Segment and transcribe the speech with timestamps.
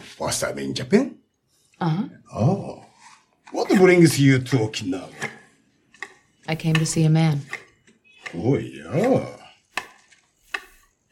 [0.00, 1.16] First time in Japan?
[1.80, 2.08] Uh huh.
[2.34, 2.84] Oh.
[3.52, 5.10] What brings you to Okinawa?
[6.48, 7.40] I came to see a man.
[8.34, 9.26] Oh, yeah.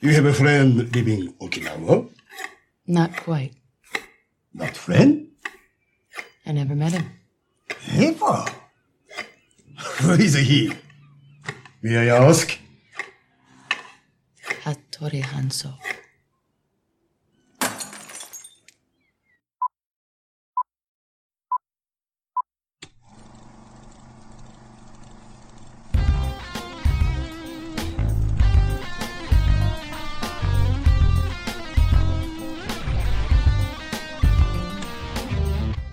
[0.01, 2.09] You have a friend living in Okinawa?
[2.87, 3.53] Not quite.
[4.55, 5.29] Not friend?
[6.47, 7.07] I never met him.
[7.97, 8.45] Never.
[10.01, 10.73] Who is he?
[11.83, 12.59] May I ask?
[14.65, 15.75] Hattori Hanzo.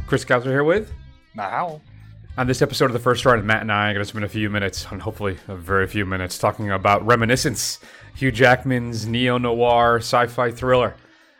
[0.08, 0.94] Chris Kouser here with.
[1.36, 1.82] Matt Howell.
[2.38, 4.30] On this episode of the first run, Matt and I are going to spend a
[4.30, 7.80] few minutes, and hopefully a very few minutes, talking about Reminiscence,
[8.16, 10.96] Hugh Jackman's neo noir sci fi thriller.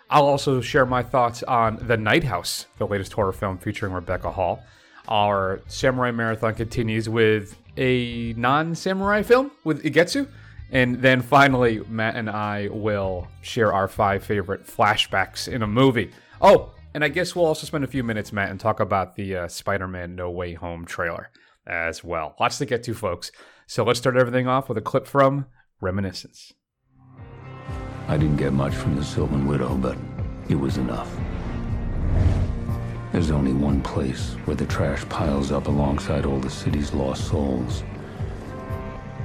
[0.10, 4.32] I'll also share my thoughts on The Night House, the latest horror film featuring Rebecca
[4.32, 4.64] Hall.
[5.08, 10.28] Our samurai marathon continues with a non samurai film with Ugetsu.
[10.72, 16.12] And then finally, Matt and I will share our five favorite flashbacks in a movie.
[16.42, 19.36] Oh, and I guess we'll also spend a few minutes, Matt, and talk about the
[19.36, 21.30] uh, Spider Man No Way Home trailer
[21.68, 22.34] as well.
[22.40, 23.32] Lots to get to, folks.
[23.68, 25.46] So let's start everything off with a clip from
[25.80, 26.54] Reminiscence.
[28.08, 29.96] I didn't get much from the Sylvan Widow, but
[30.50, 31.16] it was enough.
[33.12, 37.84] There's only one place where the trash piles up alongside all the city's lost souls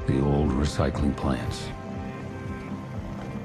[0.06, 1.68] the old recycling plants.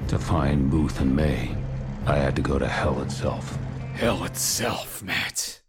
[0.08, 1.56] To find Boothe and Mae,
[2.04, 3.58] I had to go to hell itself.
[3.98, 5.60] Hell itself, Matt.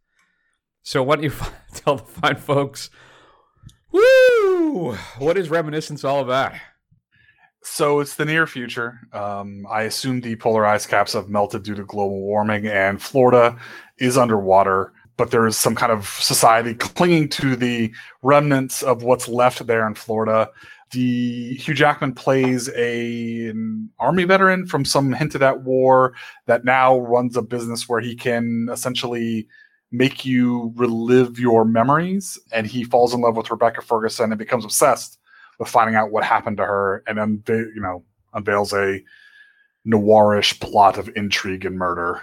[0.83, 1.33] So why don't you
[1.73, 2.91] tell the fine folks,
[3.91, 6.53] woo, what is Reminiscence all about?
[7.63, 8.99] So it's the near future.
[9.13, 13.57] Um, I assume the polar ice caps have melted due to global warming, and Florida
[13.97, 14.93] is underwater.
[15.17, 19.87] But there is some kind of society clinging to the remnants of what's left there
[19.87, 20.51] in Florida.
[20.91, 26.13] The Hugh Jackman plays a an army veteran from some hinted at war
[26.47, 29.47] that now runs a business where he can essentially
[29.91, 32.39] make you relive your memories.
[32.51, 35.19] And he falls in love with Rebecca Ferguson and becomes obsessed
[35.59, 39.01] with finding out what happened to her, and then you know unveils a
[39.85, 42.21] noirish plot of intrigue and murder.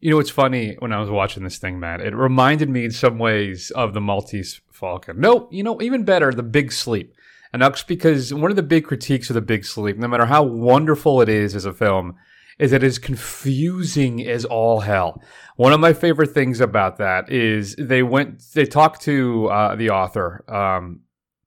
[0.00, 2.00] You know, it's funny when I was watching this thing, Matt.
[2.00, 5.20] It reminded me in some ways of the Maltese Falcon.
[5.20, 7.14] No, you know, even better, the Big Sleep.
[7.52, 10.42] And that's because one of the big critiques of the Big Sleep, no matter how
[10.42, 12.14] wonderful it is as a film,
[12.58, 15.22] is that it's confusing as all hell.
[15.56, 19.90] One of my favorite things about that is they went, they talked to uh, the
[19.90, 21.00] author, um,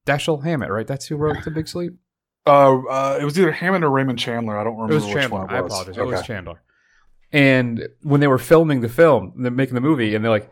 [0.06, 0.86] Dashiell Hammett, right?
[0.86, 1.94] That's who wrote The Big Sleep.
[2.46, 4.56] Uh, uh, it was either Hammond or Raymond Chandler.
[4.56, 5.40] I don't remember It was which Chandler.
[5.40, 5.72] one it I was.
[5.72, 5.96] apologize.
[5.98, 6.62] It was Chandler.
[7.32, 10.48] And when they were filming the film, they're making the movie, and they're like,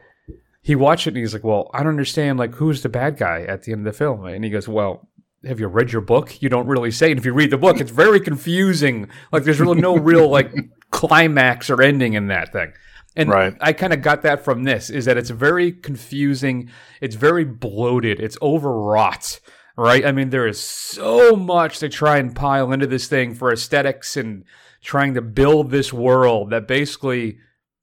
[0.61, 2.39] he watched it and he's like, "Well, I don't understand.
[2.39, 5.09] Like, who's the bad guy at the end of the film?" And he goes, "Well,
[5.47, 6.43] have you read your book?
[6.43, 7.11] You don't really say.
[7.11, 9.09] And if you read the book, it's very confusing.
[9.33, 10.53] Like, there's really no real like
[10.91, 12.73] climax or ending in that thing."
[13.17, 13.55] And Right.
[13.61, 16.69] I kind of got that from this is that it's very confusing.
[17.01, 18.19] It's very bloated.
[18.19, 19.39] It's overwrought,
[19.77, 20.05] right?
[20.05, 24.17] I mean, there is so much to try and pile into this thing for aesthetics
[24.17, 24.45] and
[24.83, 27.39] trying to build this world that basically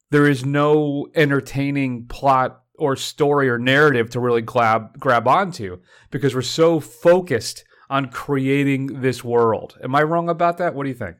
[0.09, 6.33] there is no entertaining plot or story or narrative to really grab grab onto because
[6.33, 9.77] we're so focused on creating this world.
[9.83, 10.73] Am I wrong about that?
[10.73, 11.17] What do you think?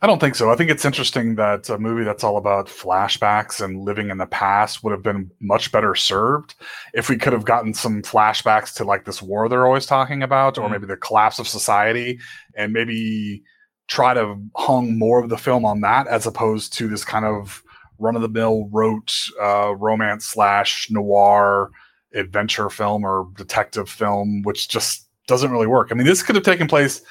[0.00, 0.48] I don't think so.
[0.48, 4.26] I think it's interesting that a movie that's all about flashbacks and living in the
[4.26, 6.54] past would have been much better served
[6.94, 10.56] if we could have gotten some flashbacks to like this war they're always talking about,
[10.56, 10.72] or Mm.
[10.72, 12.20] maybe the collapse of society,
[12.54, 13.42] and maybe
[13.88, 17.64] try to hung more of the film on that as opposed to this kind of
[17.98, 21.70] run of the mill rote uh, romance slash noir
[22.14, 25.88] adventure film or detective film, which just doesn't really work.
[25.90, 27.02] I mean, this could have taken place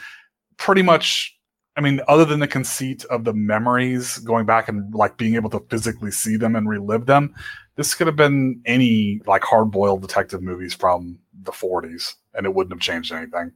[0.58, 1.38] pretty much
[1.78, 5.52] I mean, other than the conceit of the memories going back and like being able
[5.52, 7.36] to physically see them and relive them,
[7.76, 12.56] this could have been any like hard boiled detective movies from the 40s and it
[12.56, 13.52] wouldn't have changed anything.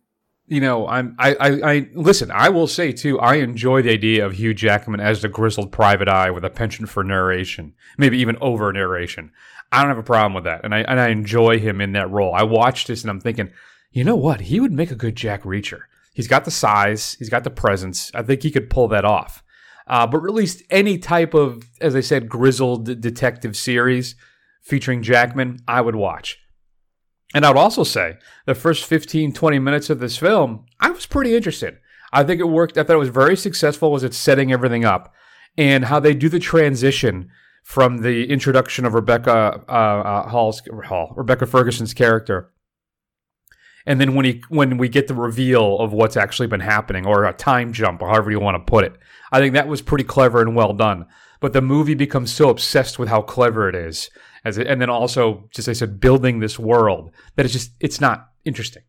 [0.48, 4.26] You know, I'm I, I I listen, I will say too, I enjoy the idea
[4.26, 8.38] of Hugh Jackman as the grizzled private eye with a penchant for narration, maybe even
[8.42, 9.32] over narration.
[9.72, 10.62] I don't have a problem with that.
[10.64, 12.34] And I and I enjoy him in that role.
[12.34, 13.52] I watched this and I'm thinking,
[13.92, 14.42] you know what?
[14.42, 15.82] He would make a good Jack Reacher.
[16.14, 18.12] He's got the size, he's got the presence.
[18.14, 19.44] I think he could pull that off.
[19.88, 24.16] Uh, but released any type of, as I said, grizzled detective series
[24.62, 26.40] featuring Jackman, I would watch.
[27.34, 31.06] And I would also say the first 15, 20 minutes of this film, I was
[31.06, 31.78] pretty interested.
[32.12, 32.78] I think it worked.
[32.78, 35.14] I thought it was very successful as it's setting everything up.
[35.58, 37.30] and how they do the transition
[37.64, 42.52] from the introduction of Rebecca uh, uh, Hall's Hall, Rebecca Ferguson's character,
[43.86, 47.26] and then when he when we get the reveal of what's actually been happening, or
[47.26, 48.96] a time jump, or however you want to put it,
[49.32, 51.06] I think that was pretty clever and well done.
[51.42, 54.10] But the movie becomes so obsessed with how clever it is,
[54.46, 58.00] as it, and then also, just I said, building this world that it's just it's
[58.00, 58.84] not interesting.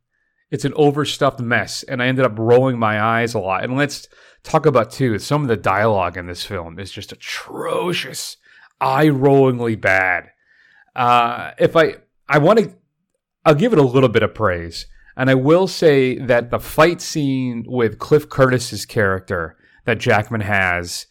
[0.50, 3.64] It's an overstuffed mess, and I ended up rolling my eyes a lot.
[3.64, 4.06] And let's
[4.42, 8.36] talk about too some of the dialogue in this film is just atrocious,
[8.80, 10.30] eye-rollingly bad.
[10.94, 11.96] Uh, if I
[12.28, 12.74] I want to,
[13.46, 17.00] I'll give it a little bit of praise, and I will say that the fight
[17.00, 19.56] scene with Cliff Curtis's character
[19.86, 21.06] that Jackman has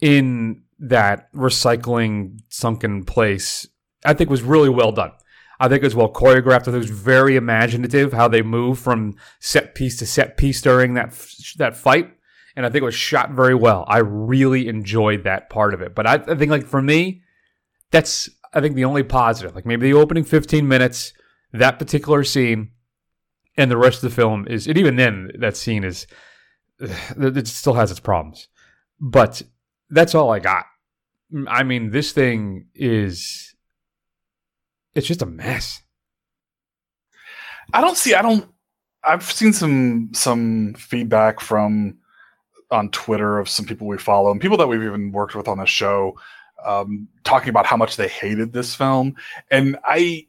[0.00, 3.66] in that recycling sunken place,
[4.04, 5.12] I think was really well done.
[5.60, 6.62] I think it was well choreographed.
[6.62, 10.60] I think it was very imaginative how they move from set piece to set piece
[10.60, 11.18] during that
[11.58, 12.10] that fight,
[12.56, 13.84] and I think it was shot very well.
[13.86, 15.94] I really enjoyed that part of it.
[15.94, 17.22] But I, I think like for me,
[17.90, 19.54] that's I think the only positive.
[19.54, 21.12] Like maybe the opening fifteen minutes,
[21.52, 22.72] that particular scene,
[23.56, 24.66] and the rest of the film is.
[24.66, 26.06] And even then, that scene is
[26.80, 28.48] it still has its problems.
[29.00, 29.42] But
[29.94, 30.66] that's all I got.
[31.48, 33.54] I mean, this thing is
[34.94, 35.82] it's just a mess.
[37.72, 38.14] I don't see.
[38.14, 38.46] I don't.
[39.02, 41.98] I've seen some some feedback from
[42.70, 45.58] on Twitter of some people we follow and people that we've even worked with on
[45.58, 46.18] the show,
[46.64, 49.14] um, talking about how much they hated this film,
[49.50, 50.26] and I.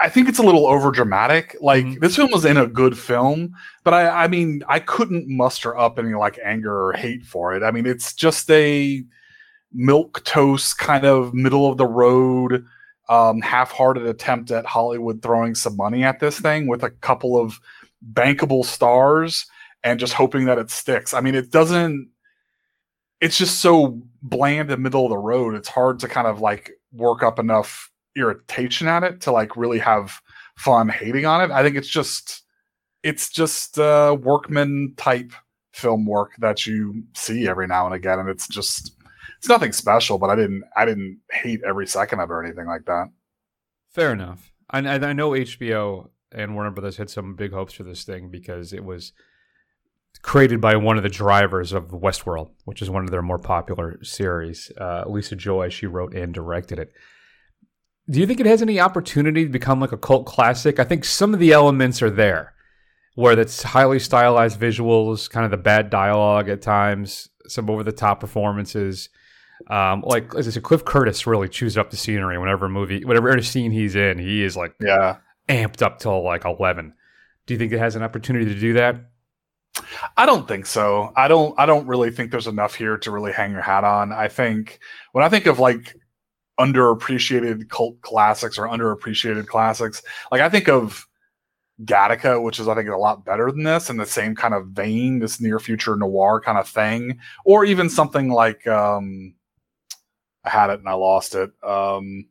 [0.00, 1.56] I think it's a little over dramatic.
[1.60, 2.00] Like mm-hmm.
[2.00, 3.54] this film was in a good film,
[3.84, 7.62] but I, I mean, I couldn't muster up any like anger or hate for it.
[7.62, 9.02] I mean, it's just a
[9.72, 12.64] milk toast kind of middle of the road
[13.08, 17.60] um, half-hearted attempt at Hollywood throwing some money at this thing with a couple of
[18.12, 19.46] bankable stars
[19.82, 21.12] and just hoping that it sticks.
[21.12, 22.08] I mean, it doesn't.
[23.20, 25.54] It's just so bland and middle of the road.
[25.54, 29.78] It's hard to kind of like work up enough irritation at it to like really
[29.78, 30.20] have
[30.56, 31.52] fun hating on it.
[31.52, 32.42] I think it's just
[33.02, 35.32] it's just uh, workman type
[35.72, 38.92] film work that you see every now and again, and it's just
[39.38, 42.66] it's nothing special, but I didn't I didn't hate every second of it or anything
[42.66, 43.08] like that.
[43.90, 44.52] Fair enough.
[44.70, 48.72] I, I know HBO and Warner Brothers had some big hopes for this thing because
[48.72, 49.12] it was
[50.22, 54.02] created by one of the drivers of Westworld, which is one of their more popular
[54.02, 54.72] series.
[54.80, 56.92] Uh, Lisa Joy, she wrote and directed it.
[58.08, 60.78] Do you think it has any opportunity to become like a cult classic?
[60.78, 62.52] I think some of the elements are there,
[63.14, 67.92] where it's highly stylized visuals, kind of the bad dialogue at times, some over the
[67.92, 69.08] top performances.
[69.68, 73.04] Um, like as I said, Cliff Curtis really chews up the scenery whenever a movie,
[73.04, 75.18] whatever scene he's in, he is like yeah
[75.48, 76.92] amped up till like eleven.
[77.46, 78.96] Do you think it has an opportunity to do that?
[80.16, 81.12] I don't think so.
[81.16, 81.58] I don't.
[81.58, 84.12] I don't really think there's enough here to really hang your hat on.
[84.12, 84.78] I think
[85.12, 85.96] when I think of like
[86.58, 91.06] underappreciated cult classics or underappreciated classics, like I think of
[91.82, 94.68] Gattaca, which is I think a lot better than this, in the same kind of
[94.68, 99.34] vein, this near future noir kind of thing, or even something like um,
[100.44, 101.50] I had it and I lost it.
[101.62, 102.26] Um,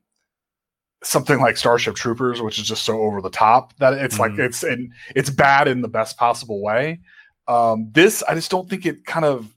[1.04, 4.38] something like Starship Troopers, which is just so over the top that it's mm-hmm.
[4.38, 7.02] like it's in, it's bad in the best possible way.
[7.48, 9.54] Um, this I just don't think it kind of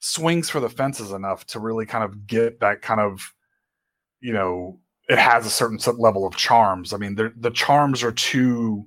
[0.00, 3.32] swings for the fences enough to really kind of get that kind of
[4.24, 6.94] you know it has a certain level of charms.
[6.94, 8.86] I mean, the charms are too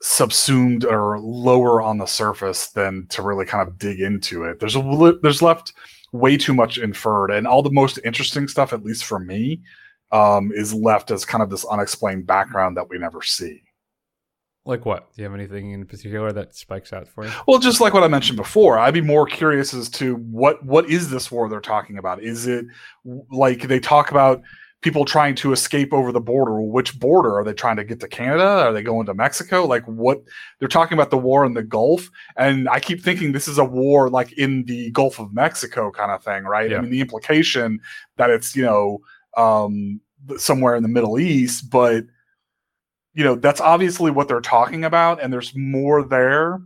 [0.00, 4.60] subsumed or lower on the surface than to really kind of dig into it.
[4.60, 5.74] There's a there's left
[6.12, 9.60] way too much inferred, and all the most interesting stuff, at least for me,
[10.10, 13.62] um, is left as kind of this unexplained background that we never see.
[14.68, 15.10] Like what?
[15.14, 17.32] Do you have anything in particular that spikes out for you?
[17.46, 20.90] Well, just like what I mentioned before, I'd be more curious as to what what
[20.90, 22.22] is this war they're talking about?
[22.22, 22.66] Is it
[23.30, 24.42] like they talk about
[24.82, 26.60] people trying to escape over the border.
[26.60, 28.44] Which border are they trying to get to Canada?
[28.44, 29.64] Are they going to Mexico?
[29.64, 30.22] Like what
[30.58, 33.64] they're talking about the war in the Gulf, and I keep thinking this is a
[33.64, 36.70] war like in the Gulf of Mexico kind of thing, right?
[36.70, 36.78] Yeah.
[36.78, 37.80] I mean, the implication
[38.18, 38.98] that it's you know
[39.36, 40.00] um,
[40.36, 42.04] somewhere in the Middle East, but
[43.14, 46.60] you know that's obviously what they're talking about, and there's more there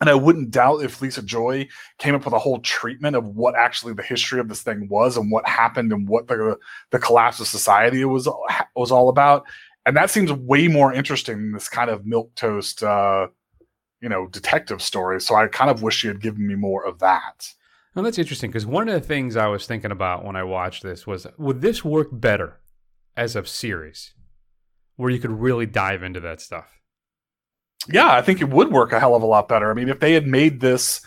[0.00, 1.68] and I wouldn't doubt if Lisa Joy
[1.98, 5.16] came up with a whole treatment of what actually the history of this thing was
[5.16, 6.58] and what happened and what the
[6.90, 8.28] the collapse of society was
[8.74, 9.44] was all about.
[9.86, 13.28] And that seems way more interesting than this kind of milk toast, uh,
[14.00, 15.20] you know, detective story.
[15.20, 17.52] So I kind of wish she had given me more of that.
[17.94, 20.82] Well, that's interesting because one of the things I was thinking about when I watched
[20.82, 22.58] this was would this work better
[23.16, 24.14] as a series
[25.00, 26.80] where you could really dive into that stuff?
[27.88, 29.70] yeah, I think it would work a hell of a lot better.
[29.70, 31.00] I mean, if they had made this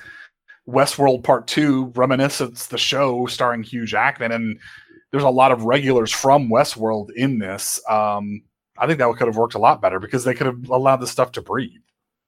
[0.67, 4.59] Westworld Part Two, Reminiscence, the show starring Hugh Jackman, and
[5.11, 7.79] there's a lot of regulars from Westworld in this.
[7.87, 8.43] Um,
[8.77, 11.07] I think that could have worked a lot better because they could have allowed the
[11.07, 11.71] stuff to breathe.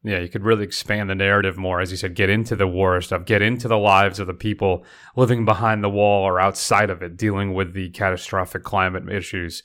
[0.03, 3.01] Yeah, you could really expand the narrative more, as you said, get into the war
[3.01, 7.01] stuff, get into the lives of the people living behind the wall or outside of
[7.01, 9.63] it, dealing with the catastrophic climate issues.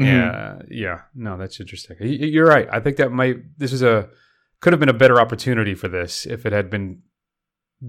[0.00, 0.06] Mhm.
[0.06, 1.96] Yeah, yeah, no, that's interesting.
[2.00, 2.68] Y- y- You're right.
[2.72, 4.08] I think that might this is a
[4.60, 7.02] could have been a better opportunity for this if it had been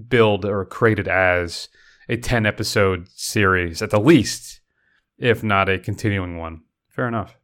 [0.08, 1.68] billed or created as
[2.08, 4.60] a ten episode series at the least,
[5.18, 6.62] if not a continuing one.
[6.88, 7.36] Fair enough.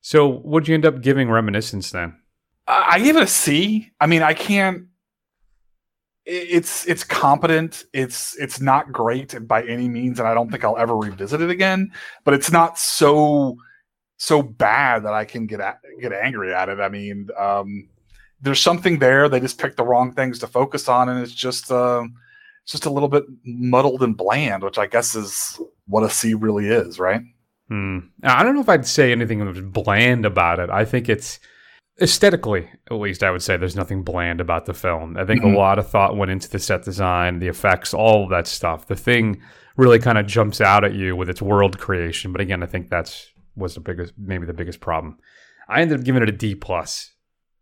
[0.00, 2.16] So, what'd you end up giving Reminiscence then?
[2.66, 3.90] I I give it a C.
[4.00, 4.86] I mean, I can't.
[6.32, 7.84] It's it's competent.
[7.92, 11.50] It's it's not great by any means, and I don't think I'll ever revisit it
[11.50, 11.90] again.
[12.22, 13.56] But it's not so
[14.16, 16.78] so bad that I can get at, get angry at it.
[16.78, 17.88] I mean, um,
[18.40, 19.28] there's something there.
[19.28, 22.04] They just picked the wrong things to focus on, and it's just uh,
[22.62, 26.34] it's just a little bit muddled and bland, which I guess is what a C
[26.34, 27.22] really is, right?
[27.68, 27.98] Hmm.
[28.22, 30.70] I don't know if I'd say anything bland about it.
[30.70, 31.40] I think it's
[32.00, 35.16] aesthetically, at least, I would say there's nothing bland about the film.
[35.16, 35.54] I think Mhm.
[35.54, 38.86] a lot of thought went into the set design, the effects, all of that stuff.
[38.86, 39.40] The thing
[39.76, 42.32] really kind of jumps out at you with its world creation.
[42.32, 45.18] But again, I think that's was the biggest, maybe the biggest problem.
[45.68, 47.12] I ended up giving it a D plus.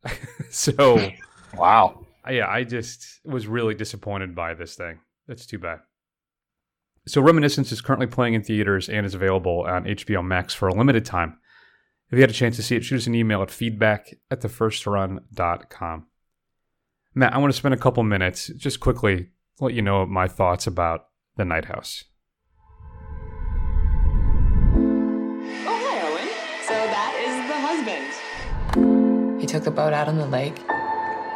[0.50, 1.10] so
[1.56, 2.06] Wow.
[2.30, 5.00] yeah, I just was really disappointed by this thing.
[5.26, 5.80] That's too bad.
[7.06, 10.74] So Reminiscence is currently playing in theaters and is available on HBO Max for a
[10.74, 11.38] limited time.
[12.10, 14.40] If you had a chance to see it, shoot us an email at feedback at
[14.40, 16.06] thefirstrun.com.
[17.14, 19.28] Matt, I want to spend a couple minutes just quickly
[19.60, 22.04] let you know my thoughts about The Night House.
[25.66, 26.28] Oh, hi, Owen.
[26.62, 27.58] So that is the
[28.74, 29.40] husband.
[29.40, 30.56] He took the boat out on the lake.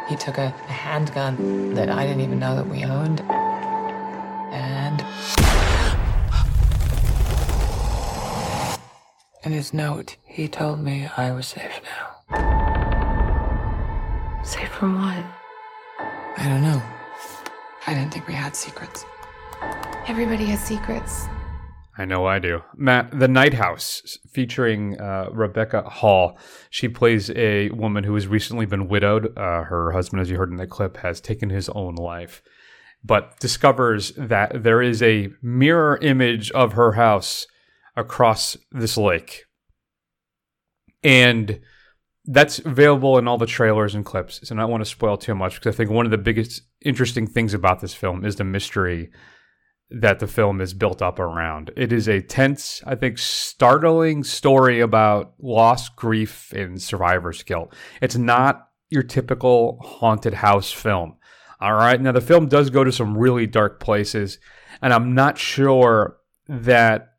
[0.09, 3.21] He took a, a handgun that I didn't even know that we owned.
[9.45, 12.23] In his note, he told me I was safe now.
[14.41, 15.25] Safe from what?
[16.37, 16.81] I don't know.
[17.85, 19.03] I didn't think we had secrets.
[20.07, 21.27] Everybody has secrets.
[21.97, 22.61] I know I do.
[22.77, 26.37] Matt, The Night House, featuring uh, Rebecca Hall.
[26.69, 29.37] She plays a woman who has recently been widowed.
[29.37, 32.41] Uh, her husband, as you heard in the clip, has taken his own life,
[33.03, 37.45] but discovers that there is a mirror image of her house
[37.95, 39.45] across this lake.
[41.03, 41.59] And
[42.25, 44.39] that's available in all the trailers and clips.
[44.47, 46.61] So I don't want to spoil too much because I think one of the biggest
[46.81, 49.11] interesting things about this film is the mystery
[49.89, 51.71] that the film is built up around.
[51.75, 57.75] It is a tense, I think, startling story about loss, grief, and survivor's guilt.
[58.01, 61.17] It's not your typical haunted house film.
[61.59, 62.01] All right.
[62.01, 64.39] Now, the film does go to some really dark places,
[64.81, 67.12] and I'm not sure that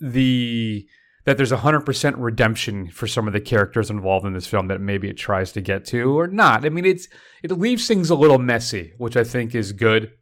[0.00, 0.86] the
[1.24, 5.08] that there's 100% redemption for some of the characters involved in this film that maybe
[5.08, 6.64] it tries to get to or not.
[6.64, 7.08] I mean, it's
[7.42, 10.12] it leaves things a little messy, which I think is good.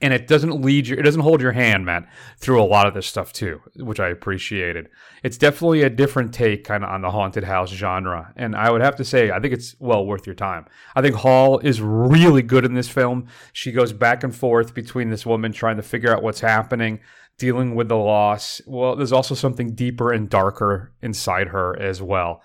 [0.00, 2.94] And it doesn't lead you it doesn't hold your hand Matt, through a lot of
[2.94, 4.88] this stuff too which i appreciated.
[5.22, 8.32] It's definitely a different take kind of on the haunted house genre.
[8.34, 10.66] And i would have to say i think it's well worth your time.
[10.96, 13.28] I think hall is really good in this film.
[13.52, 16.98] She goes back and forth between this woman trying to figure out what's happening
[17.42, 22.42] dealing with the loss well there's also something deeper and darker inside her as well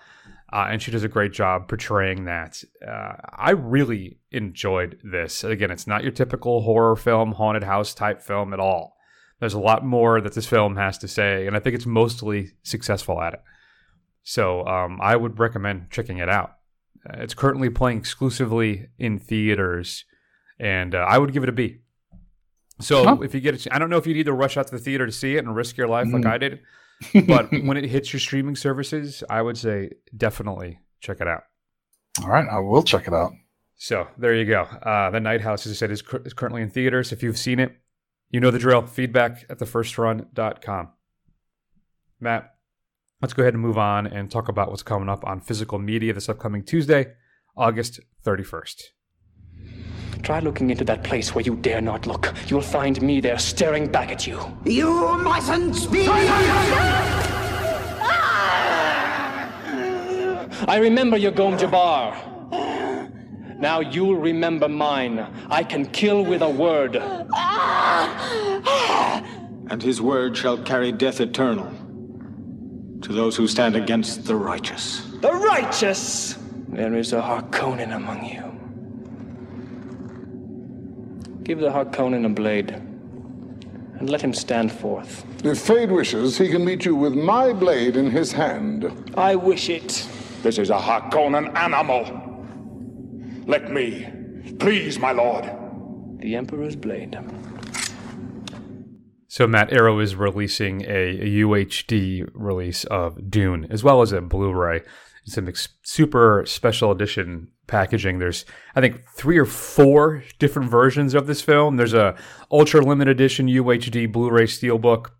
[0.51, 2.63] uh, and she does a great job portraying that.
[2.85, 5.43] Uh, I really enjoyed this.
[5.43, 8.95] Again, it's not your typical horror film, haunted house type film at all.
[9.39, 12.53] There's a lot more that this film has to say, and I think it's mostly
[12.63, 13.41] successful at it.
[14.23, 16.55] So um, I would recommend checking it out.
[17.07, 20.05] Uh, it's currently playing exclusively in theaters,
[20.59, 21.79] and uh, I would give it a B.
[22.79, 23.17] So Huh.
[23.23, 24.81] if you get, a ch- I don't know if you'd either rush out to the
[24.81, 26.31] theater to see it and risk your life like Mm.
[26.31, 26.59] I did,
[27.27, 31.43] but when it hits your streaming services, I would say definitely check it out.
[32.23, 33.31] All right, I will check it out.
[33.75, 34.61] So there you go.
[34.63, 37.11] Uh, the Night House, as I said, is, cur- is currently in theaters.
[37.11, 37.75] If you've seen it,
[38.31, 38.85] you know the drill.
[38.87, 40.89] Feedback at thefirstrun.com.
[42.19, 42.55] Matt,
[43.21, 46.13] let's go ahead and move on and talk about what's coming up on physical media
[46.13, 47.13] this upcoming Tuesday,
[47.55, 48.81] August 31st.
[50.23, 52.33] Try looking into that place where you dare not look.
[52.47, 54.39] You will find me there staring back at you.
[54.65, 56.09] You mustn't speak!
[60.69, 62.15] I remember your Gom Jabbar.
[63.59, 65.19] Now you'll remember mine.
[65.49, 66.95] I can kill with a word.
[69.69, 71.71] and his word shall carry death eternal
[73.01, 75.01] to those who stand against the righteous.
[75.21, 76.37] The righteous!
[76.69, 78.46] There is a Harkonnen among you.
[81.47, 85.23] Give the Harkonnen a blade, and let him stand forth.
[85.45, 89.13] If Feyd wishes, he can meet you with my blade in his hand.
[89.15, 90.05] I wish it.
[90.43, 92.03] This is a Harkonnen animal.
[93.45, 94.09] Let me.
[94.59, 95.49] Please, my lord.
[96.19, 97.17] The Emperor's blade.
[99.29, 104.19] So Matt Arrow is releasing a, a UHD release of Dune, as well as a
[104.19, 104.81] Blu-ray.
[105.27, 108.19] Some ex- super special edition packaging.
[108.19, 111.75] There's, I think, three or four different versions of this film.
[111.75, 112.15] There's a
[112.51, 115.11] ultra limited edition UHD Blu-ray Steelbook,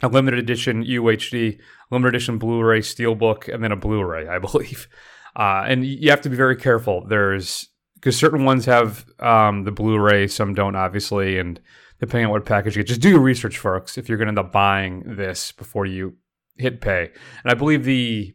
[0.00, 1.58] a limited edition UHD,
[1.90, 4.88] limited edition Blu-ray Steelbook, and then a Blu-ray, I believe.
[5.34, 7.04] Uh, and you have to be very careful.
[7.06, 11.60] There's because certain ones have um, the Blu-ray, some don't, obviously, and
[12.00, 13.96] depending on what package you get, just do your research, folks.
[13.96, 16.16] If you're going to end up buying this before you
[16.56, 17.10] hit pay,
[17.44, 18.34] and I believe the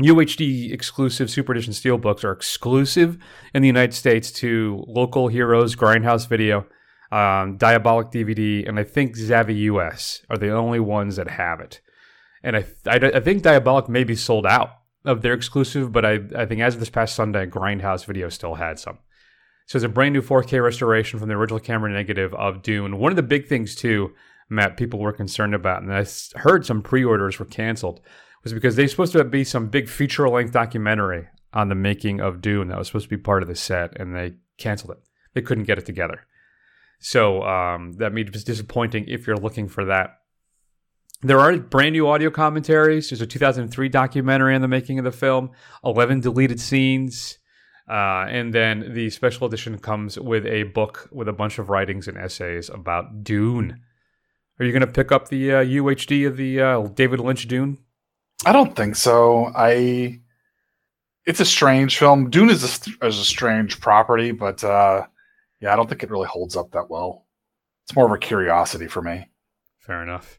[0.00, 3.16] UHD exclusive Super Edition Steelbooks are exclusive
[3.54, 6.66] in the United States to Local Heroes, Grindhouse Video,
[7.12, 11.80] um, Diabolic DVD, and I think Zavvi US are the only ones that have it.
[12.42, 14.70] And I, I, I think Diabolic may be sold out
[15.04, 18.56] of their exclusive, but I, I think as of this past Sunday, Grindhouse Video still
[18.56, 18.98] had some.
[19.66, 22.98] So it's a brand new 4K restoration from the original camera negative of Dune.
[22.98, 24.12] One of the big things too,
[24.50, 26.04] Matt, people were concerned about, and I
[26.40, 28.00] heard some pre-orders were canceled,
[28.44, 32.68] was because they're supposed to be some big feature-length documentary on the making of Dune
[32.68, 34.98] that was supposed to be part of the set, and they canceled it.
[35.32, 36.26] They couldn't get it together.
[36.98, 40.18] So um, that made it disappointing if you're looking for that.
[41.22, 43.10] There are brand new audio commentaries.
[43.10, 45.50] There's a 2003 documentary on the making of the film,
[45.84, 47.38] 11 deleted scenes.
[47.88, 52.08] Uh, and then the special edition comes with a book with a bunch of writings
[52.08, 53.80] and essays about Dune.
[54.58, 57.78] Are you going to pick up the uh, UHD of the uh, David Lynch Dune?
[58.46, 59.52] I don't think so.
[59.54, 60.20] I.
[61.26, 62.28] It's a strange film.
[62.28, 65.06] Dune is a, is a strange property, but uh,
[65.60, 67.24] yeah, I don't think it really holds up that well.
[67.84, 69.28] It's more of a curiosity for me.
[69.78, 70.38] Fair enough.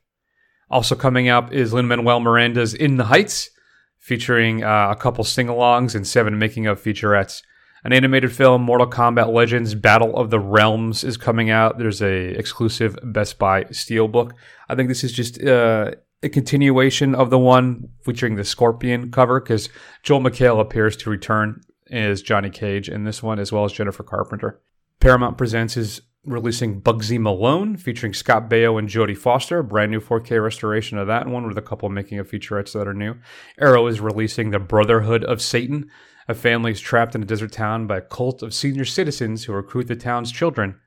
[0.70, 3.50] Also coming up is Lin Manuel Miranda's In the Heights,
[3.98, 7.42] featuring uh, a couple sing alongs and seven making of featurettes.
[7.84, 11.78] An animated film, Mortal Kombat Legends Battle of the Realms, is coming out.
[11.78, 14.32] There's a exclusive Best Buy Steelbook.
[14.68, 15.92] I think this is just uh,
[16.26, 19.70] a continuation of the one featuring the Scorpion cover because
[20.02, 21.62] Joel McHale appears to return
[21.92, 24.60] as Johnny Cage in this one, as well as Jennifer Carpenter.
[25.00, 30.00] Paramount Presents is releasing Bugsy Malone, featuring Scott Baio and Jodie Foster, a brand new
[30.00, 33.14] 4K restoration of that one with a couple making of featurettes that are new.
[33.60, 35.92] Arrow is releasing The Brotherhood of Satan.
[36.28, 39.54] A family is trapped in a desert town by a cult of senior citizens who
[39.54, 40.80] recruit the town's children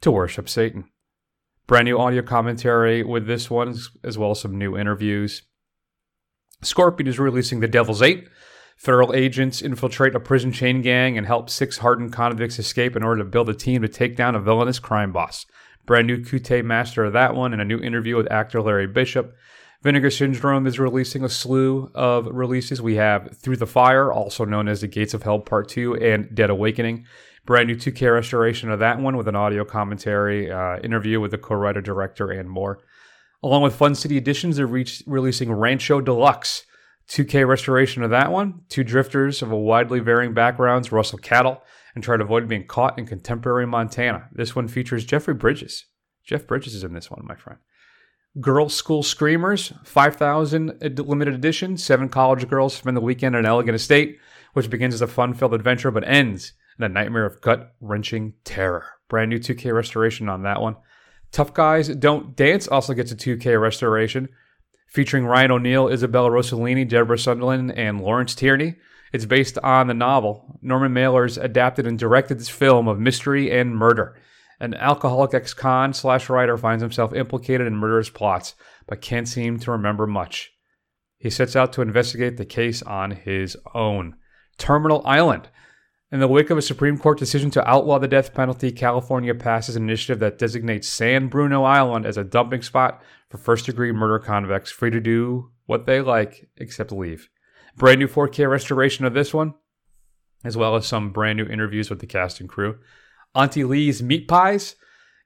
[0.00, 0.90] to worship Satan.
[1.66, 5.42] Brand new audio commentary with this one, as well as some new interviews.
[6.60, 8.28] Scorpion is releasing The Devil's Eight.
[8.76, 13.22] Federal agents infiltrate a prison chain gang and help six hardened convicts escape in order
[13.22, 15.46] to build a team to take down a villainous crime boss.
[15.86, 19.34] Brand new 2K master of that one, and a new interview with actor Larry Bishop.
[19.82, 22.82] Vinegar Syndrome is releasing a slew of releases.
[22.82, 26.34] We have Through the Fire, also known as The Gates of Hell Part 2, and
[26.34, 27.06] Dead Awakening.
[27.46, 31.38] Brand new 2K restoration of that one with an audio commentary, uh, interview with the
[31.38, 32.80] co writer director, and more.
[33.42, 36.64] Along with Fun City Editions, they're re- releasing Rancho Deluxe.
[37.06, 38.62] 2K restoration of that one.
[38.70, 41.62] Two drifters of a widely varying backgrounds rustle cattle
[41.94, 44.30] and try to avoid being caught in contemporary Montana.
[44.32, 45.84] This one features Jeffrey Bridges.
[46.24, 47.58] Jeff Bridges is in this one, my friend.
[48.40, 51.76] Girl School Screamers, 5,000 limited edition.
[51.76, 54.18] Seven college girls spend the weekend in an elegant estate,
[54.54, 58.34] which begins as a fun filled adventure but ends in a nightmare of gut wrenching
[58.44, 58.84] terror.
[59.08, 60.76] Brand new 2K restoration on that one.
[61.30, 64.28] Tough Guys Don't Dance also gets a 2K restoration
[64.88, 68.76] featuring Ryan O'Neal, Isabella Rossellini, Deborah Sunderland, and Lawrence Tierney.
[69.12, 70.58] It's based on the novel.
[70.62, 74.20] Norman Mailer's adapted and directed this film of mystery and murder.
[74.60, 78.54] An alcoholic ex-con slash writer finds himself implicated in murderous plots,
[78.86, 80.52] but can't seem to remember much.
[81.18, 84.16] He sets out to investigate the case on his own.
[84.58, 85.48] Terminal Island.
[86.12, 89.74] In the wake of a Supreme Court decision to outlaw the death penalty, California passes
[89.74, 94.18] an initiative that designates San Bruno Island as a dumping spot for first degree murder
[94.18, 97.30] convicts, free to do what they like except leave.
[97.76, 99.54] Brand new 4K restoration of this one,
[100.44, 102.78] as well as some brand new interviews with the cast and crew.
[103.34, 104.76] Auntie Lee's Meat Pies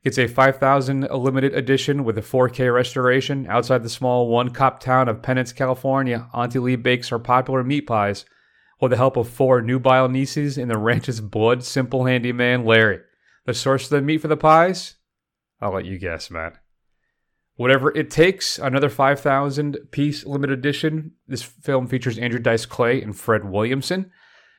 [0.05, 3.47] gets a 5,000 limited edition with a 4K restoration.
[3.49, 7.87] Outside the small one cop town of Penance, California, Auntie Lee bakes her popular meat
[7.87, 8.25] pies
[8.81, 13.01] with the help of four nubile nieces and the ranch's blood simple handyman Larry.
[13.47, 14.97] The source of the meat for the pies?
[15.61, 16.59] I'll let you guess, Matt.
[17.57, 21.13] Whatever it takes, another 5,000 piece limited edition.
[21.27, 24.13] This film features Andrew Dice Clay and Fred Williamson.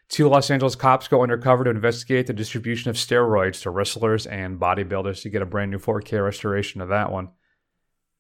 [0.10, 4.60] Two Los Angeles cops go undercover to investigate the distribution of steroids to wrestlers and
[4.60, 5.24] bodybuilders.
[5.24, 7.30] You get a brand new 4K restoration of that one.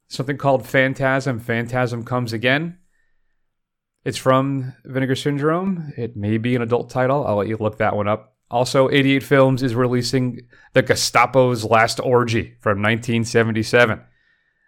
[0.07, 1.39] Something called Phantasm.
[1.39, 2.77] Phantasm comes again.
[4.05, 5.91] It's from Vinegar Syndrome.
[5.97, 7.27] It may be an adult title.
[7.27, 8.35] I'll let you look that one up.
[8.49, 10.41] Also, 88 Films is releasing
[10.73, 14.01] The Gestapo's Last Orgy from 1977.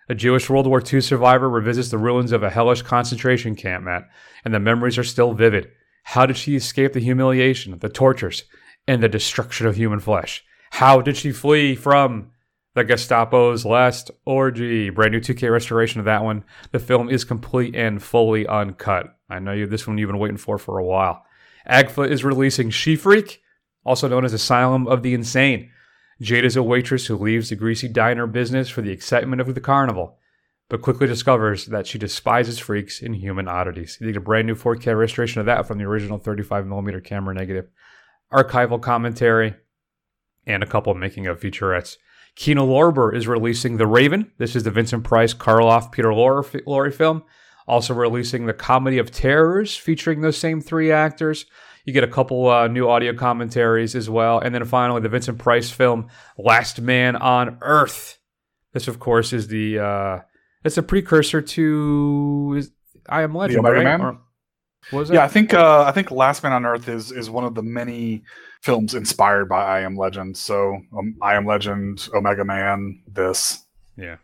[0.09, 4.09] A Jewish World War II survivor revisits the ruins of a hellish concentration camp, Matt,
[4.43, 5.69] and the memories are still vivid.
[6.03, 8.43] How did she escape the humiliation, the tortures,
[8.87, 10.43] and the destruction of human flesh?
[10.71, 12.31] How did she flee from
[12.75, 14.89] the Gestapo's last orgy?
[14.89, 16.43] Brand new 2K restoration of that one.
[16.71, 19.15] The film is complete and fully uncut.
[19.31, 21.25] I know you this one you've been waiting for for a while.
[21.69, 23.41] Agfa is releasing She Freak,
[23.85, 25.71] also known as Asylum of the Insane.
[26.19, 29.61] Jade is a waitress who leaves the greasy diner business for the excitement of the
[29.61, 30.17] carnival,
[30.69, 33.97] but quickly discovers that she despises freaks and human oddities.
[33.99, 37.69] You get a brand new 4K restoration of that from the original 35mm camera negative,
[38.31, 39.55] archival commentary,
[40.45, 41.97] and a couple making of featurettes.
[42.35, 44.31] Kino Lorber is releasing The Raven.
[44.37, 47.23] This is the Vincent Price, Karloff, Peter Lorre film.
[47.71, 51.45] Also releasing The Comedy of Terrors, featuring those same three actors.
[51.85, 54.39] You get a couple uh, new audio commentaries as well.
[54.39, 58.17] And then finally, the Vincent Price film, Last Man on Earth.
[58.73, 60.19] This, of course, is the uh,
[60.65, 62.71] it's a precursor to is,
[63.07, 63.83] I Am Legend, right?
[63.85, 64.01] Man?
[64.01, 64.19] Or-
[64.89, 65.13] what was it?
[65.13, 67.63] Yeah, I think uh, I think Last Man on Earth is is one of the
[67.63, 68.23] many
[68.61, 70.35] films inspired by I Am Legend.
[70.35, 73.63] So um, I Am Legend, Omega Man, this.
[73.95, 74.17] Yeah.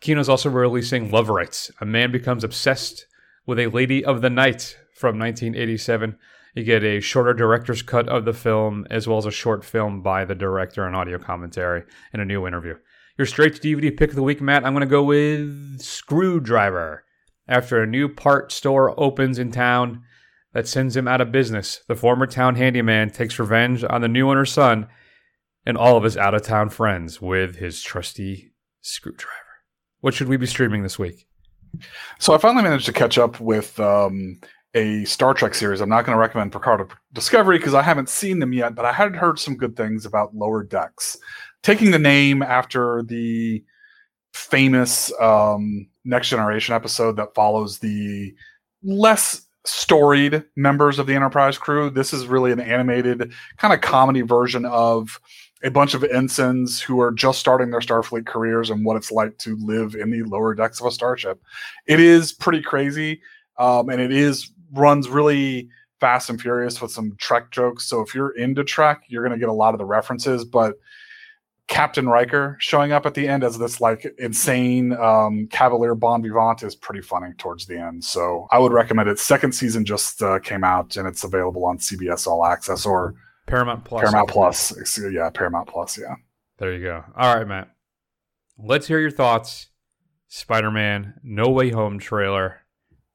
[0.00, 1.70] Kino's also releasing Love Rites.
[1.80, 3.06] A man becomes obsessed
[3.46, 6.16] with a lady of the night from 1987.
[6.54, 10.02] You get a shorter director's cut of the film, as well as a short film
[10.02, 12.74] by the director and audio commentary and a new interview.
[13.18, 17.04] Your straight to DVD pick of the week, Matt, I'm going to go with Screwdriver.
[17.46, 20.02] After a new part store opens in town
[20.54, 24.30] that sends him out of business, the former town handyman takes revenge on the new
[24.30, 24.88] owner's son
[25.66, 29.39] and all of his out of town friends with his trusty screwdriver.
[30.00, 31.26] What should we be streaming this week?
[32.18, 34.40] So I finally managed to catch up with um,
[34.74, 35.80] a Star Trek series.
[35.80, 38.92] I'm not going to recommend Picard Discovery because I haven't seen them yet, but I
[38.92, 41.16] had heard some good things about Lower Decks.
[41.62, 43.62] Taking the name after the
[44.32, 48.34] famous um, Next Generation episode that follows the
[48.82, 54.22] less storied members of the Enterprise crew, this is really an animated kind of comedy
[54.22, 55.20] version of
[55.62, 59.36] a bunch of ensigns who are just starting their Starfleet careers and what it's like
[59.38, 61.42] to live in the lower decks of a starship.
[61.86, 63.20] It is pretty crazy,
[63.58, 65.68] um, and it is runs really
[66.00, 67.86] fast and furious with some Trek jokes.
[67.86, 70.44] So if you're into Trek, you're going to get a lot of the references.
[70.44, 70.76] But
[71.68, 76.64] Captain Riker showing up at the end as this like insane um, Cavalier bon vivant
[76.64, 78.02] is pretty funny towards the end.
[78.04, 79.20] So I would recommend it.
[79.20, 83.14] Second season just uh, came out and it's available on CBS All Access or
[83.50, 84.02] Paramount Plus.
[84.02, 84.98] Paramount Plus.
[85.10, 85.98] Yeah, Paramount Plus.
[85.98, 86.14] Yeah.
[86.58, 87.04] There you go.
[87.16, 87.70] All right, Matt.
[88.58, 89.68] Let's hear your thoughts.
[90.28, 92.60] Spider Man No Way Home trailer.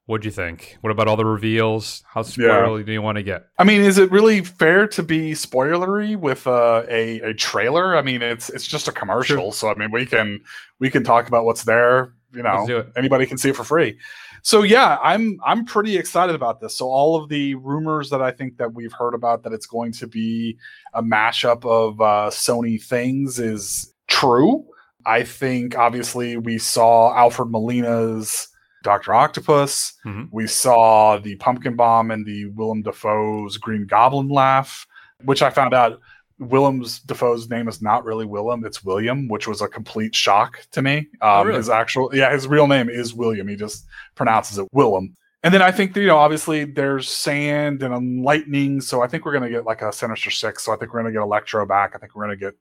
[0.08, 0.78] What'd you think?
[0.82, 2.04] What about all the reveals?
[2.08, 3.48] How spoilery do you want to get?
[3.58, 7.98] I mean, is it really fair to be spoilery with uh, a a trailer?
[7.98, 10.41] I mean, it's it's just a commercial, so I mean, we can
[10.80, 12.13] we can talk about what's there.
[12.34, 13.98] You know, anybody can see it for free.
[14.45, 16.77] So yeah, I'm I'm pretty excited about this.
[16.77, 19.91] So all of the rumors that I think that we've heard about that it's going
[19.93, 20.55] to be
[20.93, 24.63] a mashup of uh, Sony things is true.
[25.08, 28.47] I think obviously we saw Alfred Molina's
[28.84, 29.93] Doctor Octopus.
[30.05, 30.29] Mhm.
[30.31, 34.86] We saw the Pumpkin Bomb and the Willem Dafoe's Green Goblin laugh,
[35.23, 35.99] which I found out
[36.39, 40.82] Willem's Dafoe's name is not really Willem, it's William, which was a complete shock to
[40.82, 40.98] me.
[40.98, 41.58] Um, Oh, really?
[41.58, 43.48] His actual, yeah, his real name is William.
[43.48, 45.15] He just pronounces it Willem.
[45.43, 49.26] And then I think that, you know, obviously there's sand and lightning, so I think
[49.26, 50.65] we're going to get like a Sinister Six.
[50.65, 51.91] So I think we're going to get Electro back.
[51.95, 52.56] I think we're going to get,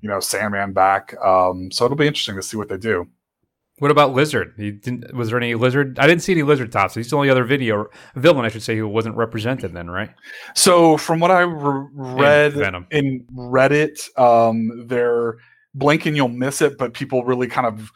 [0.00, 1.14] you know, Sandman back.
[1.24, 3.06] Um, so it'll be interesting to see what they do.
[3.78, 4.54] What about Lizard?
[4.56, 5.98] He didn't, was there any Lizard?
[5.98, 6.94] I didn't see any Lizard tops.
[6.94, 10.10] He's the only other video villain, I should say, who wasn't represented then, right?
[10.54, 12.86] So from what I re- read Venom.
[12.92, 15.38] in Reddit, um, they're
[15.74, 17.90] blink and you'll miss it, but people really kind of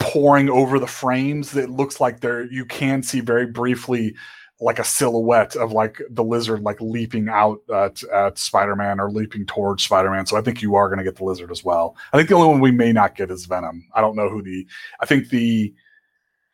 [0.00, 1.54] pouring over the frames.
[1.54, 4.14] It looks like there you can see very briefly
[4.60, 9.44] like a silhouette of like the lizard like leaping out at, at Spider-Man or leaping
[9.46, 10.26] towards Spider-Man.
[10.26, 11.96] So I think you are going to get the lizard as well.
[12.12, 13.86] I think the only one we may not get is Venom.
[13.94, 14.66] I don't know who the
[15.00, 15.74] I think the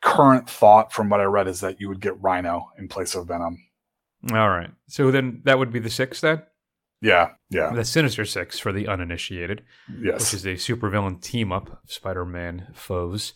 [0.00, 3.28] current thought from what I read is that you would get Rhino in place of
[3.28, 3.62] Venom.
[4.32, 4.70] All right.
[4.88, 6.42] So then that would be the six then?
[7.02, 7.72] Yeah, yeah.
[7.72, 9.62] The Sinister Six for the uninitiated.
[10.02, 10.32] Yes.
[10.32, 13.32] Which is a supervillain team up of Spider Man foes.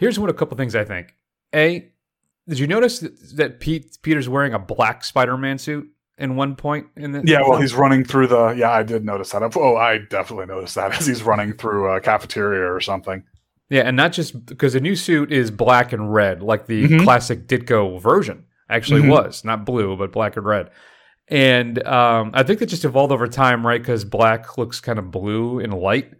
[0.00, 1.14] Here's what a couple things I think.
[1.54, 1.92] A,
[2.48, 6.86] Did you notice that, that Pete Peter's wearing a black Spider-Man suit in one point
[6.96, 8.48] in the Yeah, well, he's running through the.
[8.50, 9.42] Yeah, I did notice that.
[9.56, 13.24] Oh, I definitely noticed that as he's running through a cafeteria or something.
[13.70, 17.02] Yeah, and not just because the new suit is black and red, like the Mhm.
[17.02, 19.10] classic Ditko version actually Mhm.
[19.10, 20.70] was, not blue, but black and red.
[21.28, 23.80] And um, I think that just evolved over time, right?
[23.80, 26.12] Because black looks kind of blue in light,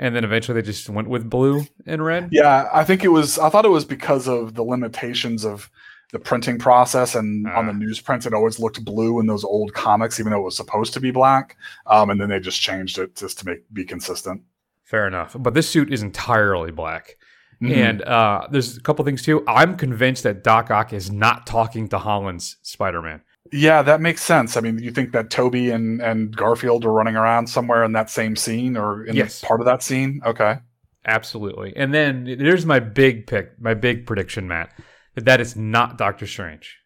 [0.00, 2.30] and then eventually they just went with blue and red.
[2.32, 3.38] Yeah, I think it was.
[3.38, 5.70] I thought it was because of the limitations of
[6.10, 10.18] the printing process, and on the newsprint, it always looked blue in those old comics,
[10.18, 11.56] even though it was supposed to be black.
[11.86, 14.42] Um, and then they just changed it just to make be consistent.
[14.82, 15.36] Fair enough.
[15.38, 17.16] But this suit is entirely black.
[17.62, 17.76] Mhm.
[17.76, 19.44] And uh, there's a couple things too.
[19.46, 23.20] I'm convinced that Doc Ock is not talking to Holland's Spider Man.
[23.52, 24.56] Yeah, that makes sense.
[24.56, 28.08] I mean, you think that Tobey and, and Garfield are running around somewhere in that
[28.10, 29.42] same scene or in Yes.
[29.42, 30.20] part of that scene?
[30.24, 30.58] Okay.
[31.06, 31.72] Absolutely.
[31.76, 34.72] And then there's my big pick, my big prediction, Matt,
[35.14, 36.76] that that is not Doctor Strange.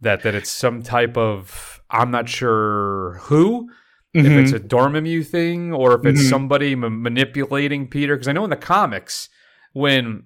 [0.00, 3.68] That that it's some type of I'm not sure who,
[4.14, 4.42] if Mhm.
[4.42, 6.28] it's a Dormammu thing or if it's Mhm.
[6.30, 8.14] somebody ma- manipulating Peter.
[8.16, 9.28] Because I know in the comics
[9.72, 10.24] when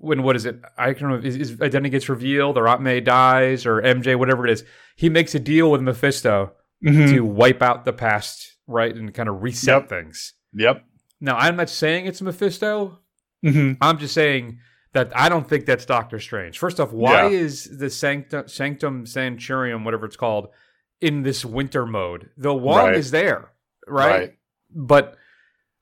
[0.00, 0.60] when what is it?
[0.78, 1.20] I don't know.
[1.20, 4.64] His identity gets revealed, or May dies, or MJ, whatever it is.
[4.96, 6.52] He makes a deal with Mephisto
[6.84, 7.08] Mhm.
[7.10, 9.88] to wipe out the past, right, and kind of reset Yep.
[9.88, 10.34] things.
[10.54, 10.84] Yep.
[11.20, 12.98] Now, I'm not saying it's Mephisto.
[13.44, 13.76] Mhm.
[13.80, 14.58] I'm just saying
[14.94, 16.58] that I don't think that's Doctor Strange.
[16.58, 17.38] First off, why Yeah.
[17.38, 20.48] is the Sanctum, Sanctum Sanctorium, whatever it's called,
[21.00, 22.30] in this winter mode?
[22.38, 22.96] The Wong Right.
[22.96, 23.50] is there,
[23.86, 24.10] right?
[24.18, 24.32] Right.
[24.74, 25.16] But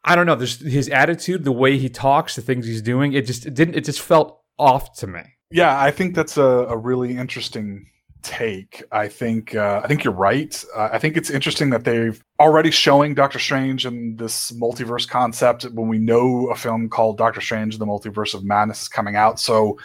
[0.05, 0.35] I don't know.
[0.37, 3.13] There's his attitude, the way he talks, the things he's doing.
[3.13, 3.75] It just it didn't.
[3.77, 5.21] It just felt off to me.
[5.51, 7.91] Yeah, I think that's a, a really interesting
[8.23, 8.83] take.
[8.93, 10.65] I think uh, I think you're right.
[10.77, 15.65] Uh, I think it's interesting that they've already showing Doctor Strange and this multiverse concept
[15.65, 19.39] when we know a film called Doctor Strange: The Multiverse of Madness is coming out.
[19.41, 19.79] So